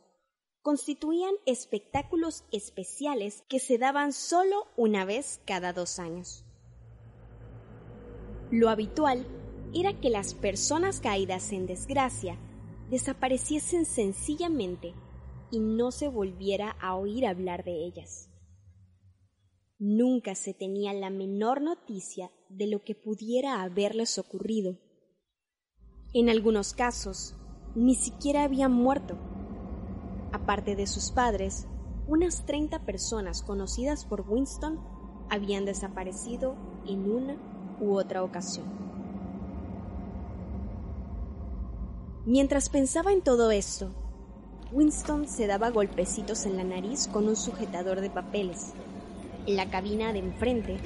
constituían 0.62 1.34
espectáculos 1.46 2.44
especiales 2.52 3.42
que 3.48 3.58
se 3.58 3.78
daban 3.78 4.12
solo 4.12 4.66
una 4.76 5.04
vez 5.04 5.40
cada 5.46 5.72
dos 5.72 5.98
años. 5.98 6.44
Lo 8.50 8.68
habitual 8.68 9.26
era 9.72 10.00
que 10.00 10.10
las 10.10 10.34
personas 10.34 11.00
caídas 11.00 11.52
en 11.52 11.66
desgracia 11.66 12.36
desapareciesen 12.90 13.86
sencillamente 13.86 14.94
y 15.50 15.60
no 15.60 15.92
se 15.92 16.08
volviera 16.08 16.76
a 16.80 16.96
oír 16.96 17.26
hablar 17.26 17.64
de 17.64 17.84
ellas. 17.84 18.28
Nunca 19.78 20.34
se 20.34 20.52
tenía 20.52 20.92
la 20.92 21.08
menor 21.08 21.62
noticia 21.62 22.30
de 22.48 22.66
lo 22.66 22.82
que 22.82 22.94
pudiera 22.94 23.62
haberles 23.62 24.18
ocurrido. 24.18 24.76
En 26.12 26.28
algunos 26.28 26.74
casos, 26.74 27.34
ni 27.74 27.94
siquiera 27.94 28.42
habían 28.42 28.72
muerto. 28.72 29.16
Aparte 30.50 30.74
de 30.74 30.88
sus 30.88 31.12
padres, 31.12 31.68
unas 32.08 32.44
30 32.44 32.80
personas 32.80 33.40
conocidas 33.40 34.04
por 34.04 34.24
Winston 34.28 34.80
habían 35.28 35.64
desaparecido 35.64 36.56
en 36.88 37.08
una 37.08 37.36
u 37.78 37.94
otra 37.94 38.24
ocasión. 38.24 38.66
Mientras 42.26 42.68
pensaba 42.68 43.12
en 43.12 43.22
todo 43.22 43.52
esto, 43.52 43.92
Winston 44.72 45.28
se 45.28 45.46
daba 45.46 45.70
golpecitos 45.70 46.44
en 46.46 46.56
la 46.56 46.64
nariz 46.64 47.06
con 47.06 47.28
un 47.28 47.36
sujetador 47.36 48.00
de 48.00 48.10
papeles. 48.10 48.72
En 49.46 49.54
la 49.54 49.70
cabina 49.70 50.12
de 50.12 50.18
enfrente, 50.18 50.78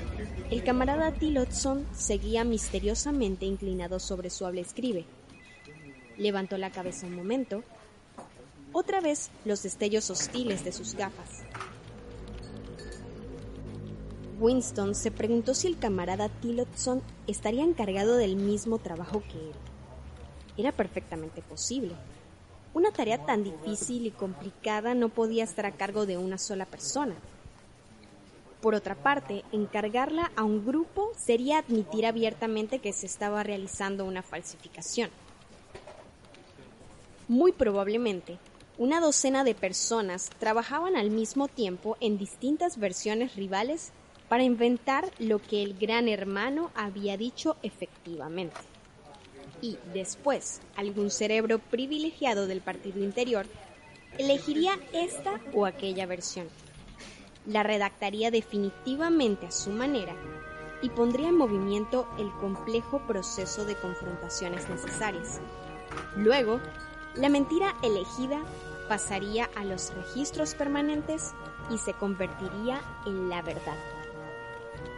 el 0.50 0.62
camarada 0.62 1.10
Tillotson 1.10 1.86
seguía 1.94 2.44
misteriosamente 2.44 3.46
inclinado 3.46 3.98
sobre 3.98 4.28
su 4.28 4.44
habla 4.44 4.60
escribe. 4.60 5.06
Levantó 6.18 6.58
la 6.58 6.70
cabeza 6.70 7.06
un 7.06 7.16
momento. 7.16 7.64
Otra 8.76 9.00
vez 9.00 9.30
los 9.44 9.62
destellos 9.62 10.10
hostiles 10.10 10.64
de 10.64 10.72
sus 10.72 10.94
gafas. 10.94 11.44
Winston 14.40 14.96
se 14.96 15.12
preguntó 15.12 15.54
si 15.54 15.68
el 15.68 15.78
camarada 15.78 16.28
Tillotson 16.28 17.00
estaría 17.28 17.62
encargado 17.62 18.16
del 18.16 18.34
mismo 18.34 18.80
trabajo 18.80 19.22
que 19.22 19.38
él 19.38 19.52
era 20.56 20.72
perfectamente 20.72 21.40
posible. 21.40 21.94
Una 22.74 22.90
tarea 22.90 23.24
tan 23.24 23.44
difícil 23.44 24.06
y 24.06 24.10
complicada 24.10 24.92
no 24.94 25.08
podía 25.08 25.44
estar 25.44 25.66
a 25.66 25.76
cargo 25.76 26.04
de 26.04 26.18
una 26.18 26.36
sola 26.36 26.66
persona. 26.66 27.14
Por 28.60 28.74
otra 28.74 28.96
parte, 28.96 29.44
encargarla 29.52 30.32
a 30.34 30.42
un 30.42 30.66
grupo 30.66 31.12
sería 31.16 31.58
admitir 31.58 32.06
abiertamente 32.06 32.80
que 32.80 32.92
se 32.92 33.06
estaba 33.06 33.44
realizando 33.44 34.04
una 34.04 34.22
falsificación. 34.22 35.10
Muy 37.28 37.52
probablemente, 37.52 38.40
una 38.78 39.00
docena 39.00 39.44
de 39.44 39.54
personas 39.54 40.30
trabajaban 40.38 40.96
al 40.96 41.10
mismo 41.10 41.48
tiempo 41.48 41.96
en 42.00 42.18
distintas 42.18 42.78
versiones 42.78 43.36
rivales 43.36 43.92
para 44.28 44.42
inventar 44.42 45.10
lo 45.18 45.38
que 45.38 45.62
el 45.62 45.78
gran 45.78 46.08
hermano 46.08 46.70
había 46.74 47.16
dicho 47.16 47.56
efectivamente 47.62 48.56
y, 49.64 49.78
después, 49.94 50.60
algún 50.76 51.10
cerebro 51.10 51.58
privilegiado 51.58 52.46
del 52.46 52.60
partido 52.60 53.02
interior 53.02 53.46
elegiría 54.18 54.78
esta 54.92 55.40
o 55.54 55.64
aquella 55.64 56.04
versión. 56.04 56.48
La 57.46 57.62
redactaría 57.62 58.30
definitivamente 58.30 59.46
a 59.46 59.50
su 59.50 59.70
manera 59.70 60.14
y 60.82 60.90
pondría 60.90 61.28
en 61.28 61.36
movimiento 61.36 62.06
el 62.18 62.30
complejo 62.32 63.06
proceso 63.06 63.64
de 63.64 63.74
confrontaciones 63.76 64.68
necesarias. 64.68 65.40
Luego, 66.16 66.60
la 67.16 67.28
mentira 67.28 67.74
elegida 67.82 68.42
pasaría 68.88 69.48
a 69.56 69.64
los 69.64 69.94
registros 69.94 70.54
permanentes 70.54 71.32
y 71.70 71.78
se 71.78 71.94
convertiría 71.94 72.80
en 73.06 73.28
la 73.28 73.42
verdad. 73.42 73.76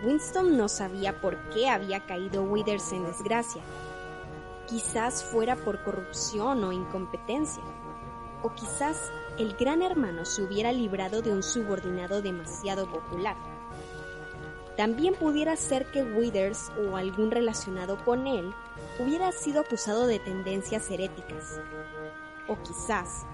Winston 0.04 0.56
no 0.56 0.68
sabía 0.68 1.20
por 1.20 1.36
qué 1.50 1.68
había 1.68 2.04
caído 2.06 2.42
Withers 2.42 2.92
en 2.92 3.04
desgracia, 3.04 3.62
Quizás 4.66 5.22
fuera 5.22 5.54
por 5.54 5.84
corrupción 5.84 6.64
o 6.64 6.72
incompetencia. 6.72 7.62
O 8.42 8.52
quizás 8.52 9.12
el 9.38 9.54
gran 9.54 9.80
hermano 9.80 10.24
se 10.24 10.42
hubiera 10.42 10.72
librado 10.72 11.22
de 11.22 11.30
un 11.30 11.44
subordinado 11.44 12.20
demasiado 12.20 12.90
popular. 12.90 13.36
También 14.76 15.14
pudiera 15.14 15.54
ser 15.54 15.86
que 15.92 16.02
Withers 16.02 16.72
o 16.78 16.96
algún 16.96 17.30
relacionado 17.30 17.96
con 18.04 18.26
él 18.26 18.52
hubiera 18.98 19.32
sido 19.32 19.60
acusado 19.60 20.06
de 20.06 20.18
tendencias 20.18 20.90
heréticas. 20.90 21.60
O 22.48 22.56
quizás, 22.62 23.26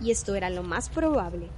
y 0.00 0.10
esto 0.10 0.34
era 0.34 0.50
lo 0.50 0.62
más 0.62 0.88
probable, 0.88 1.48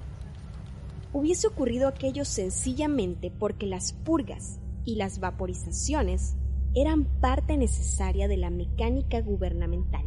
hubiese 1.12 1.46
ocurrido 1.46 1.88
aquello 1.88 2.24
sencillamente 2.24 3.30
porque 3.30 3.66
las 3.66 3.92
purgas 3.92 4.58
y 4.84 4.96
las 4.96 5.20
vaporizaciones 5.20 6.36
eran 6.74 7.04
parte 7.20 7.56
necesaria 7.56 8.28
de 8.28 8.36
la 8.36 8.50
mecánica 8.50 9.20
gubernamental. 9.20 10.04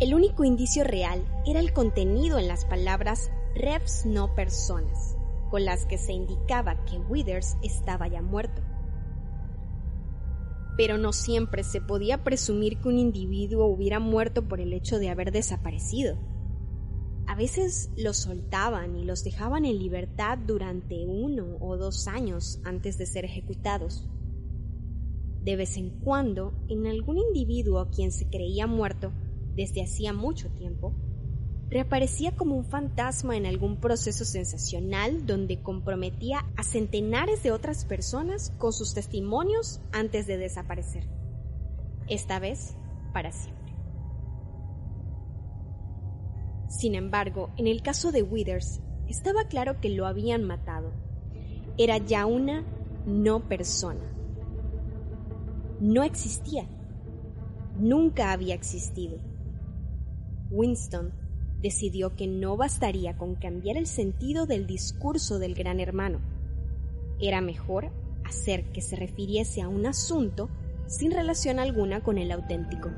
El 0.00 0.14
único 0.14 0.44
indicio 0.44 0.84
real 0.84 1.24
era 1.44 1.60
el 1.60 1.72
contenido 1.72 2.38
en 2.38 2.46
las 2.46 2.64
palabras 2.64 3.30
refs 3.54 4.06
no 4.06 4.34
personas, 4.34 5.16
con 5.50 5.64
las 5.64 5.86
que 5.86 5.98
se 5.98 6.12
indicaba 6.12 6.84
que 6.84 6.98
Withers 6.98 7.56
estaba 7.62 8.06
ya 8.06 8.22
muerto. 8.22 8.62
Pero 10.78 10.96
no 10.96 11.12
siempre 11.12 11.62
se 11.62 11.82
podía 11.82 12.24
presumir 12.24 12.78
que 12.78 12.88
un 12.88 12.98
individuo 12.98 13.66
hubiera 13.66 14.00
muerto 14.00 14.48
por 14.48 14.60
el 14.60 14.72
hecho 14.72 14.98
de 14.98 15.10
haber 15.10 15.30
desaparecido. 15.30 16.16
A 17.26 17.34
veces 17.34 17.90
los 17.98 18.16
soltaban 18.16 18.96
y 18.96 19.04
los 19.04 19.22
dejaban 19.22 19.66
en 19.66 19.78
libertad 19.78 20.38
durante 20.38 21.04
uno 21.04 21.58
o 21.60 21.76
dos 21.76 22.08
años 22.08 22.58
antes 22.64 22.96
de 22.96 23.04
ser 23.04 23.26
ejecutados. 23.26 24.08
De 25.42 25.56
vez 25.56 25.76
en 25.76 25.90
cuando, 26.00 26.54
en 26.68 26.86
algún 26.86 27.18
individuo 27.18 27.80
a 27.80 27.90
quien 27.90 28.12
se 28.12 28.30
creía 28.30 28.66
muerto 28.66 29.12
desde 29.54 29.82
hacía 29.82 30.14
mucho 30.14 30.48
tiempo, 30.52 30.94
reaparecía 31.70 32.34
como 32.34 32.56
un 32.56 32.64
fantasma 32.64 33.36
en 33.36 33.46
algún 33.46 33.76
proceso 33.76 34.24
sensacional 34.24 35.26
donde 35.26 35.60
comprometía 35.62 36.46
a 36.56 36.62
centenares 36.62 37.42
de 37.42 37.52
otras 37.52 37.84
personas 37.84 38.52
con 38.58 38.72
sus 38.72 38.94
testimonios 38.94 39.80
antes 39.92 40.26
de 40.26 40.38
desaparecer. 40.38 41.08
Esta 42.08 42.38
vez, 42.38 42.74
para 43.12 43.32
siempre. 43.32 43.74
Sin 46.68 46.94
embargo, 46.94 47.50
en 47.56 47.66
el 47.66 47.82
caso 47.82 48.12
de 48.12 48.22
Withers, 48.22 48.80
estaba 49.08 49.44
claro 49.48 49.80
que 49.80 49.88
lo 49.88 50.06
habían 50.06 50.44
matado. 50.44 50.92
Era 51.76 51.98
ya 51.98 52.26
una 52.26 52.64
no 53.06 53.48
persona 53.48 54.18
no 55.80 56.02
existía. 56.02 56.66
Nunca 57.78 58.32
había 58.32 58.54
existido. 58.54 59.18
Winston 60.50 61.12
decidió 61.60 62.14
que 62.14 62.26
no 62.26 62.56
bastaría 62.56 63.16
con 63.16 63.34
cambiar 63.34 63.76
el 63.76 63.86
sentido 63.86 64.46
del 64.46 64.66
discurso 64.66 65.38
del 65.38 65.54
gran 65.54 65.80
hermano. 65.80 66.20
Era 67.20 67.40
mejor 67.40 67.90
hacer 68.24 68.70
que 68.72 68.80
se 68.80 68.96
refiriese 68.96 69.62
a 69.62 69.68
un 69.68 69.86
asunto 69.86 70.48
sin 70.86 71.10
relación 71.10 71.58
alguna 71.58 72.00
con 72.02 72.18
el 72.18 72.30
auténtico. 72.30 72.90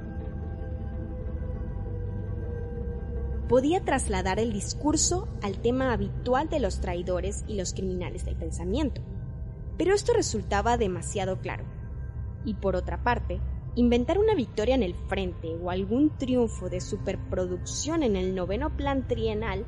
Podía 3.49 3.85
trasladar 3.85 4.39
el 4.39 4.53
discurso 4.53 5.29
al 5.43 5.59
tema 5.59 5.93
habitual 5.93 6.49
de 6.49 6.61
los 6.61 6.81
traidores 6.81 7.45
y 7.49 7.55
los 7.55 7.73
criminales 7.73 8.25
del 8.25 8.37
pensamiento, 8.37 9.01
pero 9.77 9.95
esto 9.95 10.13
resultaba 10.13 10.77
demasiado 10.77 11.41
claro 11.41 11.65
y 12.45 12.55
por 12.55 12.77
otra 12.77 13.03
parte, 13.03 13.41
inventar 13.75 14.19
una 14.19 14.35
victoria 14.35 14.75
en 14.75 14.83
el 14.83 14.95
frente 14.95 15.57
o 15.57 15.71
algún 15.71 16.11
triunfo 16.19 16.69
de 16.69 16.81
superproducción 16.81 18.03
en 18.03 18.17
el 18.17 18.35
noveno 18.35 18.77
plan 18.77 19.07
trienal 19.07 19.67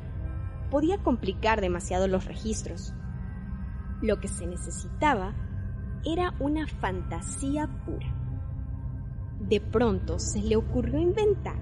podía 0.70 0.98
complicar 0.98 1.60
demasiado 1.60 2.08
los 2.08 2.24
registros. 2.24 2.94
Lo 4.00 4.18
que 4.20 4.28
se 4.28 4.46
necesitaba 4.46 5.34
era 6.04 6.34
una 6.40 6.66
fantasía 6.66 7.68
pura. 7.84 8.12
De 9.40 9.60
pronto 9.60 10.18
se 10.18 10.40
le 10.40 10.56
ocurrió 10.56 10.98
inventar 10.98 11.60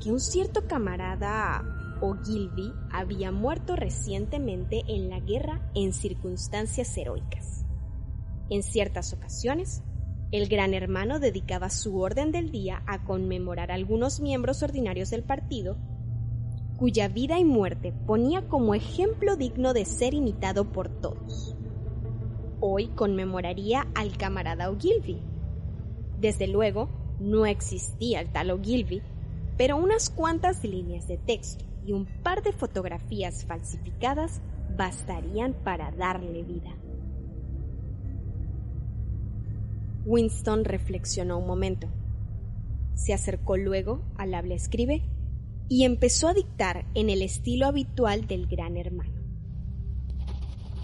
que 0.00 0.10
un 0.10 0.20
cierto 0.20 0.66
camarada 0.66 1.64
Ogilvy 2.00 2.72
había 2.90 3.30
muerto 3.30 3.76
recientemente 3.76 4.82
en 4.88 5.10
la 5.10 5.20
guerra 5.20 5.60
en 5.74 5.92
circunstancias 5.92 6.96
heroicas. 6.96 7.64
En 8.48 8.62
ciertas 8.62 9.12
ocasiones, 9.12 9.82
el 10.32 10.48
gran 10.48 10.74
hermano 10.74 11.18
dedicaba 11.18 11.70
su 11.70 11.98
orden 11.98 12.30
del 12.30 12.50
día 12.50 12.82
a 12.86 13.04
conmemorar 13.04 13.72
a 13.72 13.74
algunos 13.74 14.20
miembros 14.20 14.62
ordinarios 14.62 15.10
del 15.10 15.24
partido, 15.24 15.76
cuya 16.76 17.08
vida 17.08 17.38
y 17.38 17.44
muerte 17.44 17.92
ponía 18.06 18.48
como 18.48 18.74
ejemplo 18.74 19.36
digno 19.36 19.74
de 19.74 19.84
ser 19.84 20.14
imitado 20.14 20.70
por 20.70 20.88
todos. 20.88 21.56
Hoy 22.60 22.88
conmemoraría 22.88 23.88
al 23.94 24.16
camarada 24.16 24.70
Ogilvy. 24.70 25.20
Desde 26.20 26.46
luego, 26.46 26.88
no 27.18 27.44
existía 27.44 28.20
el 28.20 28.30
tal 28.30 28.50
Ogilvy, 28.50 29.02
pero 29.56 29.76
unas 29.76 30.10
cuantas 30.10 30.62
líneas 30.64 31.08
de 31.08 31.18
texto, 31.18 31.64
y 31.84 31.92
un 31.92 32.06
par 32.22 32.42
de 32.42 32.52
fotografías 32.52 33.44
falsificadas 33.44 34.40
bastarían 34.76 35.54
para 35.64 35.90
darle 35.90 36.42
vida. 36.42 36.70
Winston 40.04 40.64
reflexionó 40.64 41.38
un 41.38 41.46
momento. 41.46 41.88
Se 42.94 43.12
acercó 43.12 43.56
luego 43.56 44.02
al 44.16 44.34
habla 44.34 44.54
escribe 44.54 45.02
y 45.68 45.84
empezó 45.84 46.28
a 46.28 46.34
dictar 46.34 46.84
en 46.94 47.10
el 47.10 47.22
estilo 47.22 47.66
habitual 47.66 48.26
del 48.26 48.46
gran 48.46 48.76
hermano. 48.76 49.20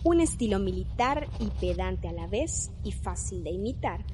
Un 0.05 0.21
estilo 0.21 0.61
militar 0.61 1.27
y 1.41 1.47
pedante 1.61 2.09
a 2.09 2.13
la 2.13 2.29
vez 2.29 2.71
y 2.85 2.93
fácil 2.93 3.43
de 3.43 3.51
imitar, 3.51 4.05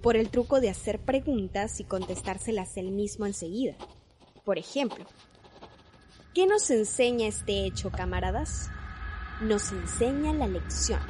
por 0.00 0.16
el 0.16 0.30
truco 0.30 0.60
de 0.60 0.70
hacer 0.70 1.00
preguntas 1.00 1.80
y 1.80 1.84
contestárselas 1.84 2.76
él 2.76 2.92
mismo 2.92 3.26
enseguida. 3.26 3.74
Por 4.44 4.56
ejemplo, 4.56 5.04
¿qué 6.32 6.46
nos 6.46 6.70
enseña 6.70 7.26
este 7.26 7.66
hecho, 7.66 7.90
camaradas? 7.90 8.70
Nos 9.42 9.72
enseña 9.72 10.32
la 10.32 10.46
lección, 10.46 11.00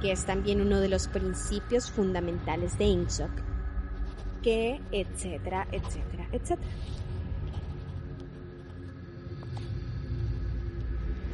que 0.00 0.12
es 0.12 0.24
también 0.24 0.60
uno 0.60 0.80
de 0.80 0.88
los 0.88 1.08
principios 1.08 1.90
fundamentales 1.90 2.76
de 2.78 2.84
INSOC, 2.84 3.30
que, 4.42 4.80
etcétera, 4.92 5.66
etcétera, 5.70 6.28
etcétera. 6.32 6.70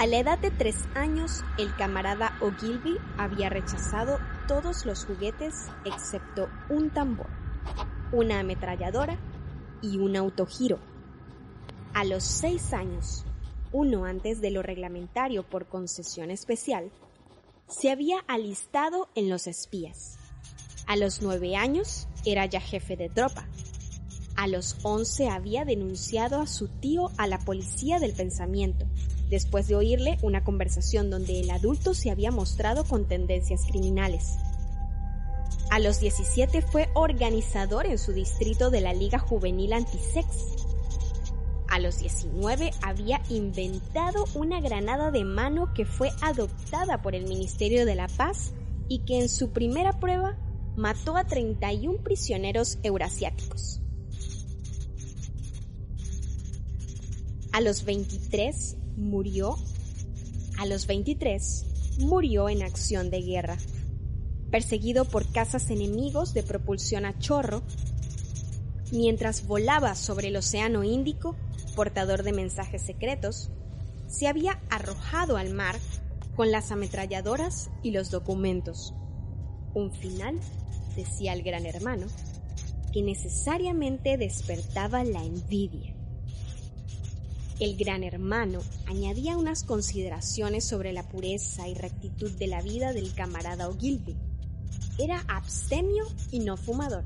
A 0.00 0.06
la 0.06 0.16
edad 0.16 0.38
de 0.38 0.50
tres 0.50 0.76
años, 0.94 1.44
el 1.58 1.74
camarada 1.76 2.34
Ogilvy 2.40 2.96
había 3.18 3.50
rechazado 3.50 4.18
todos 4.48 4.86
los 4.86 5.04
juguetes 5.04 5.68
excepto 5.84 6.48
un 6.70 6.88
tambor, 6.88 7.26
una 8.10 8.40
ametralladora 8.40 9.18
y 9.82 9.98
un 9.98 10.16
autogiro. 10.16 10.78
A 11.92 12.04
los 12.04 12.24
seis 12.24 12.72
años, 12.72 13.26
uno 13.72 14.06
antes 14.06 14.40
de 14.40 14.50
lo 14.50 14.62
reglamentario 14.62 15.42
por 15.42 15.66
concesión 15.66 16.30
especial, 16.30 16.90
se 17.70 17.90
había 17.90 18.18
alistado 18.26 19.08
en 19.14 19.28
los 19.28 19.46
espías. 19.46 20.18
A 20.86 20.96
los 20.96 21.22
nueve 21.22 21.56
años 21.56 22.08
era 22.24 22.46
ya 22.46 22.60
jefe 22.60 22.96
de 22.96 23.08
tropa. 23.08 23.48
A 24.36 24.46
los 24.46 24.76
once 24.82 25.28
había 25.28 25.64
denunciado 25.64 26.40
a 26.40 26.46
su 26.46 26.68
tío 26.68 27.10
a 27.16 27.26
la 27.26 27.38
policía 27.38 27.98
del 27.98 28.12
pensamiento 28.12 28.86
después 29.30 29.68
de 29.68 29.76
oírle 29.76 30.18
una 30.22 30.42
conversación 30.42 31.08
donde 31.08 31.40
el 31.40 31.50
adulto 31.50 31.94
se 31.94 32.10
había 32.10 32.32
mostrado 32.32 32.84
con 32.84 33.06
tendencias 33.06 33.62
criminales. 33.64 34.36
A 35.70 35.78
los 35.78 36.00
17 36.00 36.62
fue 36.62 36.90
organizador 36.94 37.86
en 37.86 37.96
su 37.96 38.12
distrito 38.12 38.70
de 38.70 38.80
la 38.80 38.92
Liga 38.92 39.20
Juvenil 39.20 39.72
Antisex. 39.72 40.26
A 41.70 41.78
los 41.78 42.00
19 42.00 42.72
había 42.82 43.22
inventado 43.30 44.24
una 44.34 44.60
granada 44.60 45.10
de 45.10 45.24
mano 45.24 45.72
que 45.72 45.86
fue 45.86 46.10
adoptada 46.20 47.00
por 47.00 47.14
el 47.14 47.26
Ministerio 47.26 47.86
de 47.86 47.94
la 47.94 48.08
Paz 48.08 48.52
y 48.88 49.04
que 49.04 49.20
en 49.20 49.28
su 49.28 49.50
primera 49.50 49.98
prueba 50.00 50.36
mató 50.76 51.16
a 51.16 51.24
31 51.24 52.02
prisioneros 52.02 52.78
eurasiáticos. 52.82 53.80
A 57.52 57.60
los 57.60 57.84
23 57.84 58.76
murió 58.96 59.56
a 60.60 60.66
los 60.66 60.86
23, 60.86 61.64
murió 62.00 62.50
en 62.50 62.62
acción 62.62 63.08
de 63.08 63.22
guerra. 63.22 63.56
Perseguido 64.50 65.06
por 65.06 65.26
cazas 65.32 65.70
enemigos 65.70 66.34
de 66.34 66.42
propulsión 66.42 67.06
a 67.06 67.18
chorro, 67.18 67.62
mientras 68.92 69.46
volaba 69.46 69.94
sobre 69.94 70.28
el 70.28 70.36
Océano 70.36 70.84
Índico, 70.84 71.34
portador 71.80 72.24
de 72.24 72.34
mensajes 72.34 72.82
secretos, 72.82 73.48
se 74.06 74.28
había 74.28 74.60
arrojado 74.68 75.38
al 75.38 75.54
mar 75.54 75.76
con 76.36 76.50
las 76.50 76.72
ametralladoras 76.72 77.70
y 77.82 77.92
los 77.92 78.10
documentos. 78.10 78.92
Un 79.72 79.90
final, 79.90 80.38
decía 80.94 81.32
el 81.32 81.42
gran 81.42 81.64
hermano, 81.64 82.06
que 82.92 83.00
necesariamente 83.00 84.18
despertaba 84.18 85.04
la 85.04 85.24
envidia. 85.24 85.96
El 87.60 87.78
gran 87.78 88.04
hermano 88.04 88.60
añadía 88.86 89.38
unas 89.38 89.64
consideraciones 89.64 90.66
sobre 90.66 90.92
la 90.92 91.08
pureza 91.08 91.66
y 91.66 91.72
rectitud 91.72 92.30
de 92.32 92.46
la 92.46 92.60
vida 92.60 92.92
del 92.92 93.14
camarada 93.14 93.70
Ogilvy. 93.70 94.18
Era 94.98 95.24
abstemio 95.28 96.04
y 96.30 96.40
no 96.40 96.58
fumador. 96.58 97.04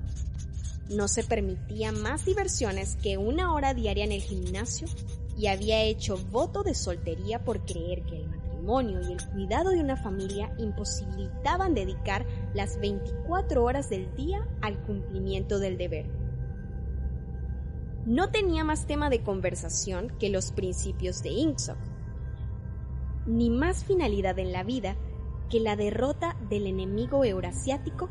No 0.90 1.08
se 1.08 1.24
permitía 1.24 1.92
más 1.92 2.24
diversiones 2.24 2.96
que 2.96 3.16
una 3.16 3.54
hora 3.54 3.72
diaria 3.74 4.04
en 4.04 4.12
el 4.12 4.20
gimnasio 4.20 4.86
y 5.36 5.46
había 5.46 5.82
hecho 5.82 6.18
voto 6.30 6.62
de 6.62 6.74
soltería 6.74 7.42
por 7.42 7.64
creer 7.64 8.02
que 8.02 8.16
el 8.16 8.28
matrimonio 8.28 9.00
y 9.00 9.12
el 9.12 9.26
cuidado 9.28 9.70
de 9.70 9.80
una 9.80 9.96
familia 9.96 10.54
imposibilitaban 10.58 11.74
dedicar 11.74 12.26
las 12.54 12.78
24 12.80 13.64
horas 13.64 13.88
del 13.88 14.14
día 14.14 14.46
al 14.60 14.80
cumplimiento 14.82 15.58
del 15.58 15.78
deber. 15.78 16.06
No 18.06 18.30
tenía 18.30 18.64
más 18.64 18.86
tema 18.86 19.08
de 19.08 19.22
conversación 19.22 20.12
que 20.18 20.28
los 20.28 20.52
principios 20.52 21.22
de 21.22 21.30
Inksock, 21.30 21.78
ni 23.26 23.48
más 23.48 23.84
finalidad 23.84 24.38
en 24.38 24.52
la 24.52 24.62
vida 24.62 24.96
que 25.48 25.60
la 25.60 25.76
derrota 25.76 26.36
del 26.50 26.66
enemigo 26.66 27.24
eurasiático 27.24 28.10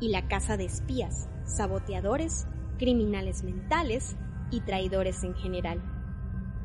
y 0.00 0.08
la 0.08 0.28
caza 0.28 0.56
de 0.56 0.64
espías, 0.64 1.28
saboteadores, 1.44 2.46
criminales 2.78 3.42
mentales 3.42 4.16
y 4.50 4.60
traidores 4.60 5.24
en 5.24 5.34
general. 5.34 5.82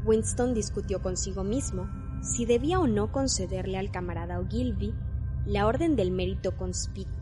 Winston 0.05 0.53
discutió 0.53 1.01
consigo 1.01 1.43
mismo 1.43 1.89
si 2.21 2.45
debía 2.45 2.79
o 2.79 2.87
no 2.87 3.11
concederle 3.11 3.77
al 3.77 3.91
camarada 3.91 4.39
Ogilvy 4.39 4.93
la 5.45 5.67
orden 5.67 5.95
del 5.95 6.11
mérito 6.11 6.55
conspicuo 6.57 7.19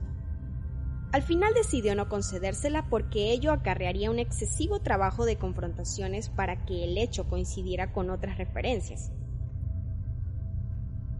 al 1.11 1.21
final 1.23 1.53
decidió 1.53 1.95
no 1.95 2.09
concedérsela 2.09 2.89
porque 2.89 3.31
ello 3.31 3.51
acarrearía 3.51 4.11
un 4.11 4.19
excesivo 4.19 4.81
trabajo 4.81 5.25
de 5.25 5.37
confrontaciones 5.37 6.29
para 6.29 6.65
que 6.65 6.83
el 6.83 6.97
hecho 6.97 7.27
coincidiera 7.29 7.93
con 7.93 8.09
otras 8.09 8.37
referencias. 8.37 9.11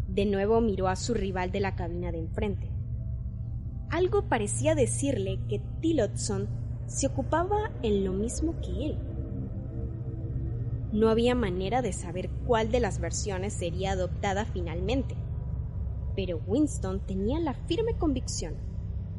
De 0.07 0.25
nuevo 0.25 0.59
miró 0.61 0.89
a 0.89 0.95
su 0.97 1.13
rival 1.13 1.51
de 1.51 1.61
la 1.61 1.75
cabina 1.75 2.11
de 2.11 2.19
enfrente. 2.19 2.69
Algo 3.89 4.23
parecía 4.23 4.75
decirle 4.75 5.39
que 5.47 5.61
Tillotson 5.81 6.47
se 6.87 7.07
ocupaba 7.07 7.71
en 7.83 8.03
lo 8.03 8.11
mismo 8.11 8.59
que 8.61 8.85
él. 8.85 8.97
No 10.91 11.09
había 11.09 11.35
manera 11.35 11.81
de 11.81 11.93
saber 11.93 12.29
cuál 12.45 12.71
de 12.71 12.79
las 12.79 12.99
versiones 12.99 13.53
sería 13.53 13.91
adoptada 13.91 14.45
finalmente, 14.45 15.15
pero 16.15 16.41
Winston 16.47 16.99
tenía 17.05 17.39
la 17.39 17.53
firme 17.53 17.95
convicción 17.97 18.55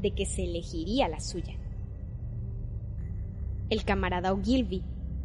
de 0.00 0.14
que 0.14 0.26
se 0.26 0.44
elegiría 0.44 1.08
la 1.08 1.20
suya. 1.20 1.54
El 3.70 3.84
camarada 3.84 4.32
Ogilvy, 4.32 4.82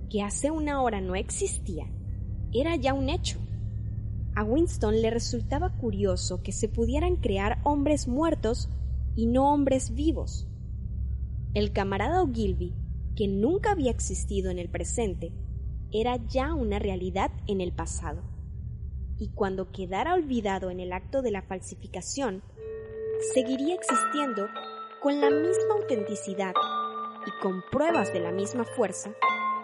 que 0.10 0.22
hace 0.22 0.52
una 0.52 0.82
hora 0.82 1.02
no 1.02 1.16
existía, 1.16 1.88
era 2.54 2.76
ya 2.76 2.94
un 2.94 3.10
hecho. 3.10 3.40
A 4.36 4.44
Winston 4.44 5.02
le 5.02 5.10
resultaba 5.10 5.70
curioso 5.78 6.44
que 6.44 6.52
se 6.52 6.68
pudieran 6.68 7.16
crear 7.16 7.60
hombres 7.64 8.08
muertos 8.08 8.70
y 9.16 9.28
no 9.28 9.54
hombres 9.54 9.94
vivos. 9.94 10.48
El 11.54 11.72
camarada 11.72 12.22
Ogilvy, 12.24 12.74
que 13.16 13.28
nunca 13.28 13.72
había 13.72 13.92
existido 13.92 14.50
en 14.50 14.60
el 14.60 14.70
presente, 14.70 15.32
era 15.92 16.18
ya 16.28 16.54
una 16.54 16.80
realidad 16.80 17.32
en 17.48 17.62
el 17.62 17.72
pasado. 17.72 18.24
Y 19.20 19.30
cuando 19.30 19.72
quedara 19.72 20.16
olvidado 20.16 20.72
en 20.72 20.80
el 20.80 20.92
acto 20.92 21.22
de 21.22 21.32
la 21.32 21.44
falsificación, 21.44 22.42
seguiría 23.34 23.76
existiendo 23.76 24.48
con 25.02 25.22
la 25.22 25.30
misma 25.30 25.76
autenticidad 25.80 26.54
y 27.28 27.42
con 27.42 27.64
pruebas 27.72 28.12
de 28.12 28.20
la 28.20 28.32
misma 28.32 28.64
fuerza 28.64 29.12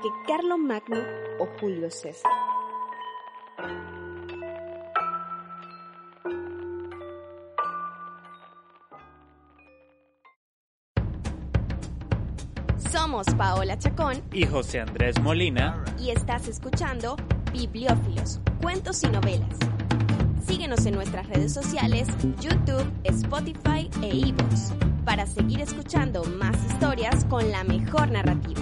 que 0.01 0.09
Carlo 0.27 0.57
Magno 0.57 0.99
o 1.39 1.47
Julio 1.59 1.89
César. 1.89 2.31
Somos 12.91 13.27
Paola 13.37 13.77
Chacón 13.77 14.21
y 14.33 14.45
José 14.45 14.79
Andrés 14.79 15.19
Molina 15.21 15.83
y 15.99 16.09
estás 16.09 16.47
escuchando 16.47 17.15
Bibliófilos, 17.51 18.39
Cuentos 18.61 19.03
y 19.03 19.07
Novelas 19.09 19.57
Síguenos 20.49 20.83
en 20.87 20.95
nuestras 20.95 21.27
redes 21.27 21.53
sociales, 21.53 22.07
YouTube, 22.41 22.91
Spotify 23.03 23.87
e 24.01 24.15
iVoox 24.15 24.73
para 25.05 25.27
seguir 25.27 25.61
escuchando 25.61 26.23
más 26.23 26.55
historias 26.65 27.23
con 27.25 27.51
la 27.51 27.63
mejor 27.63 28.09
narrativa. 28.09 28.61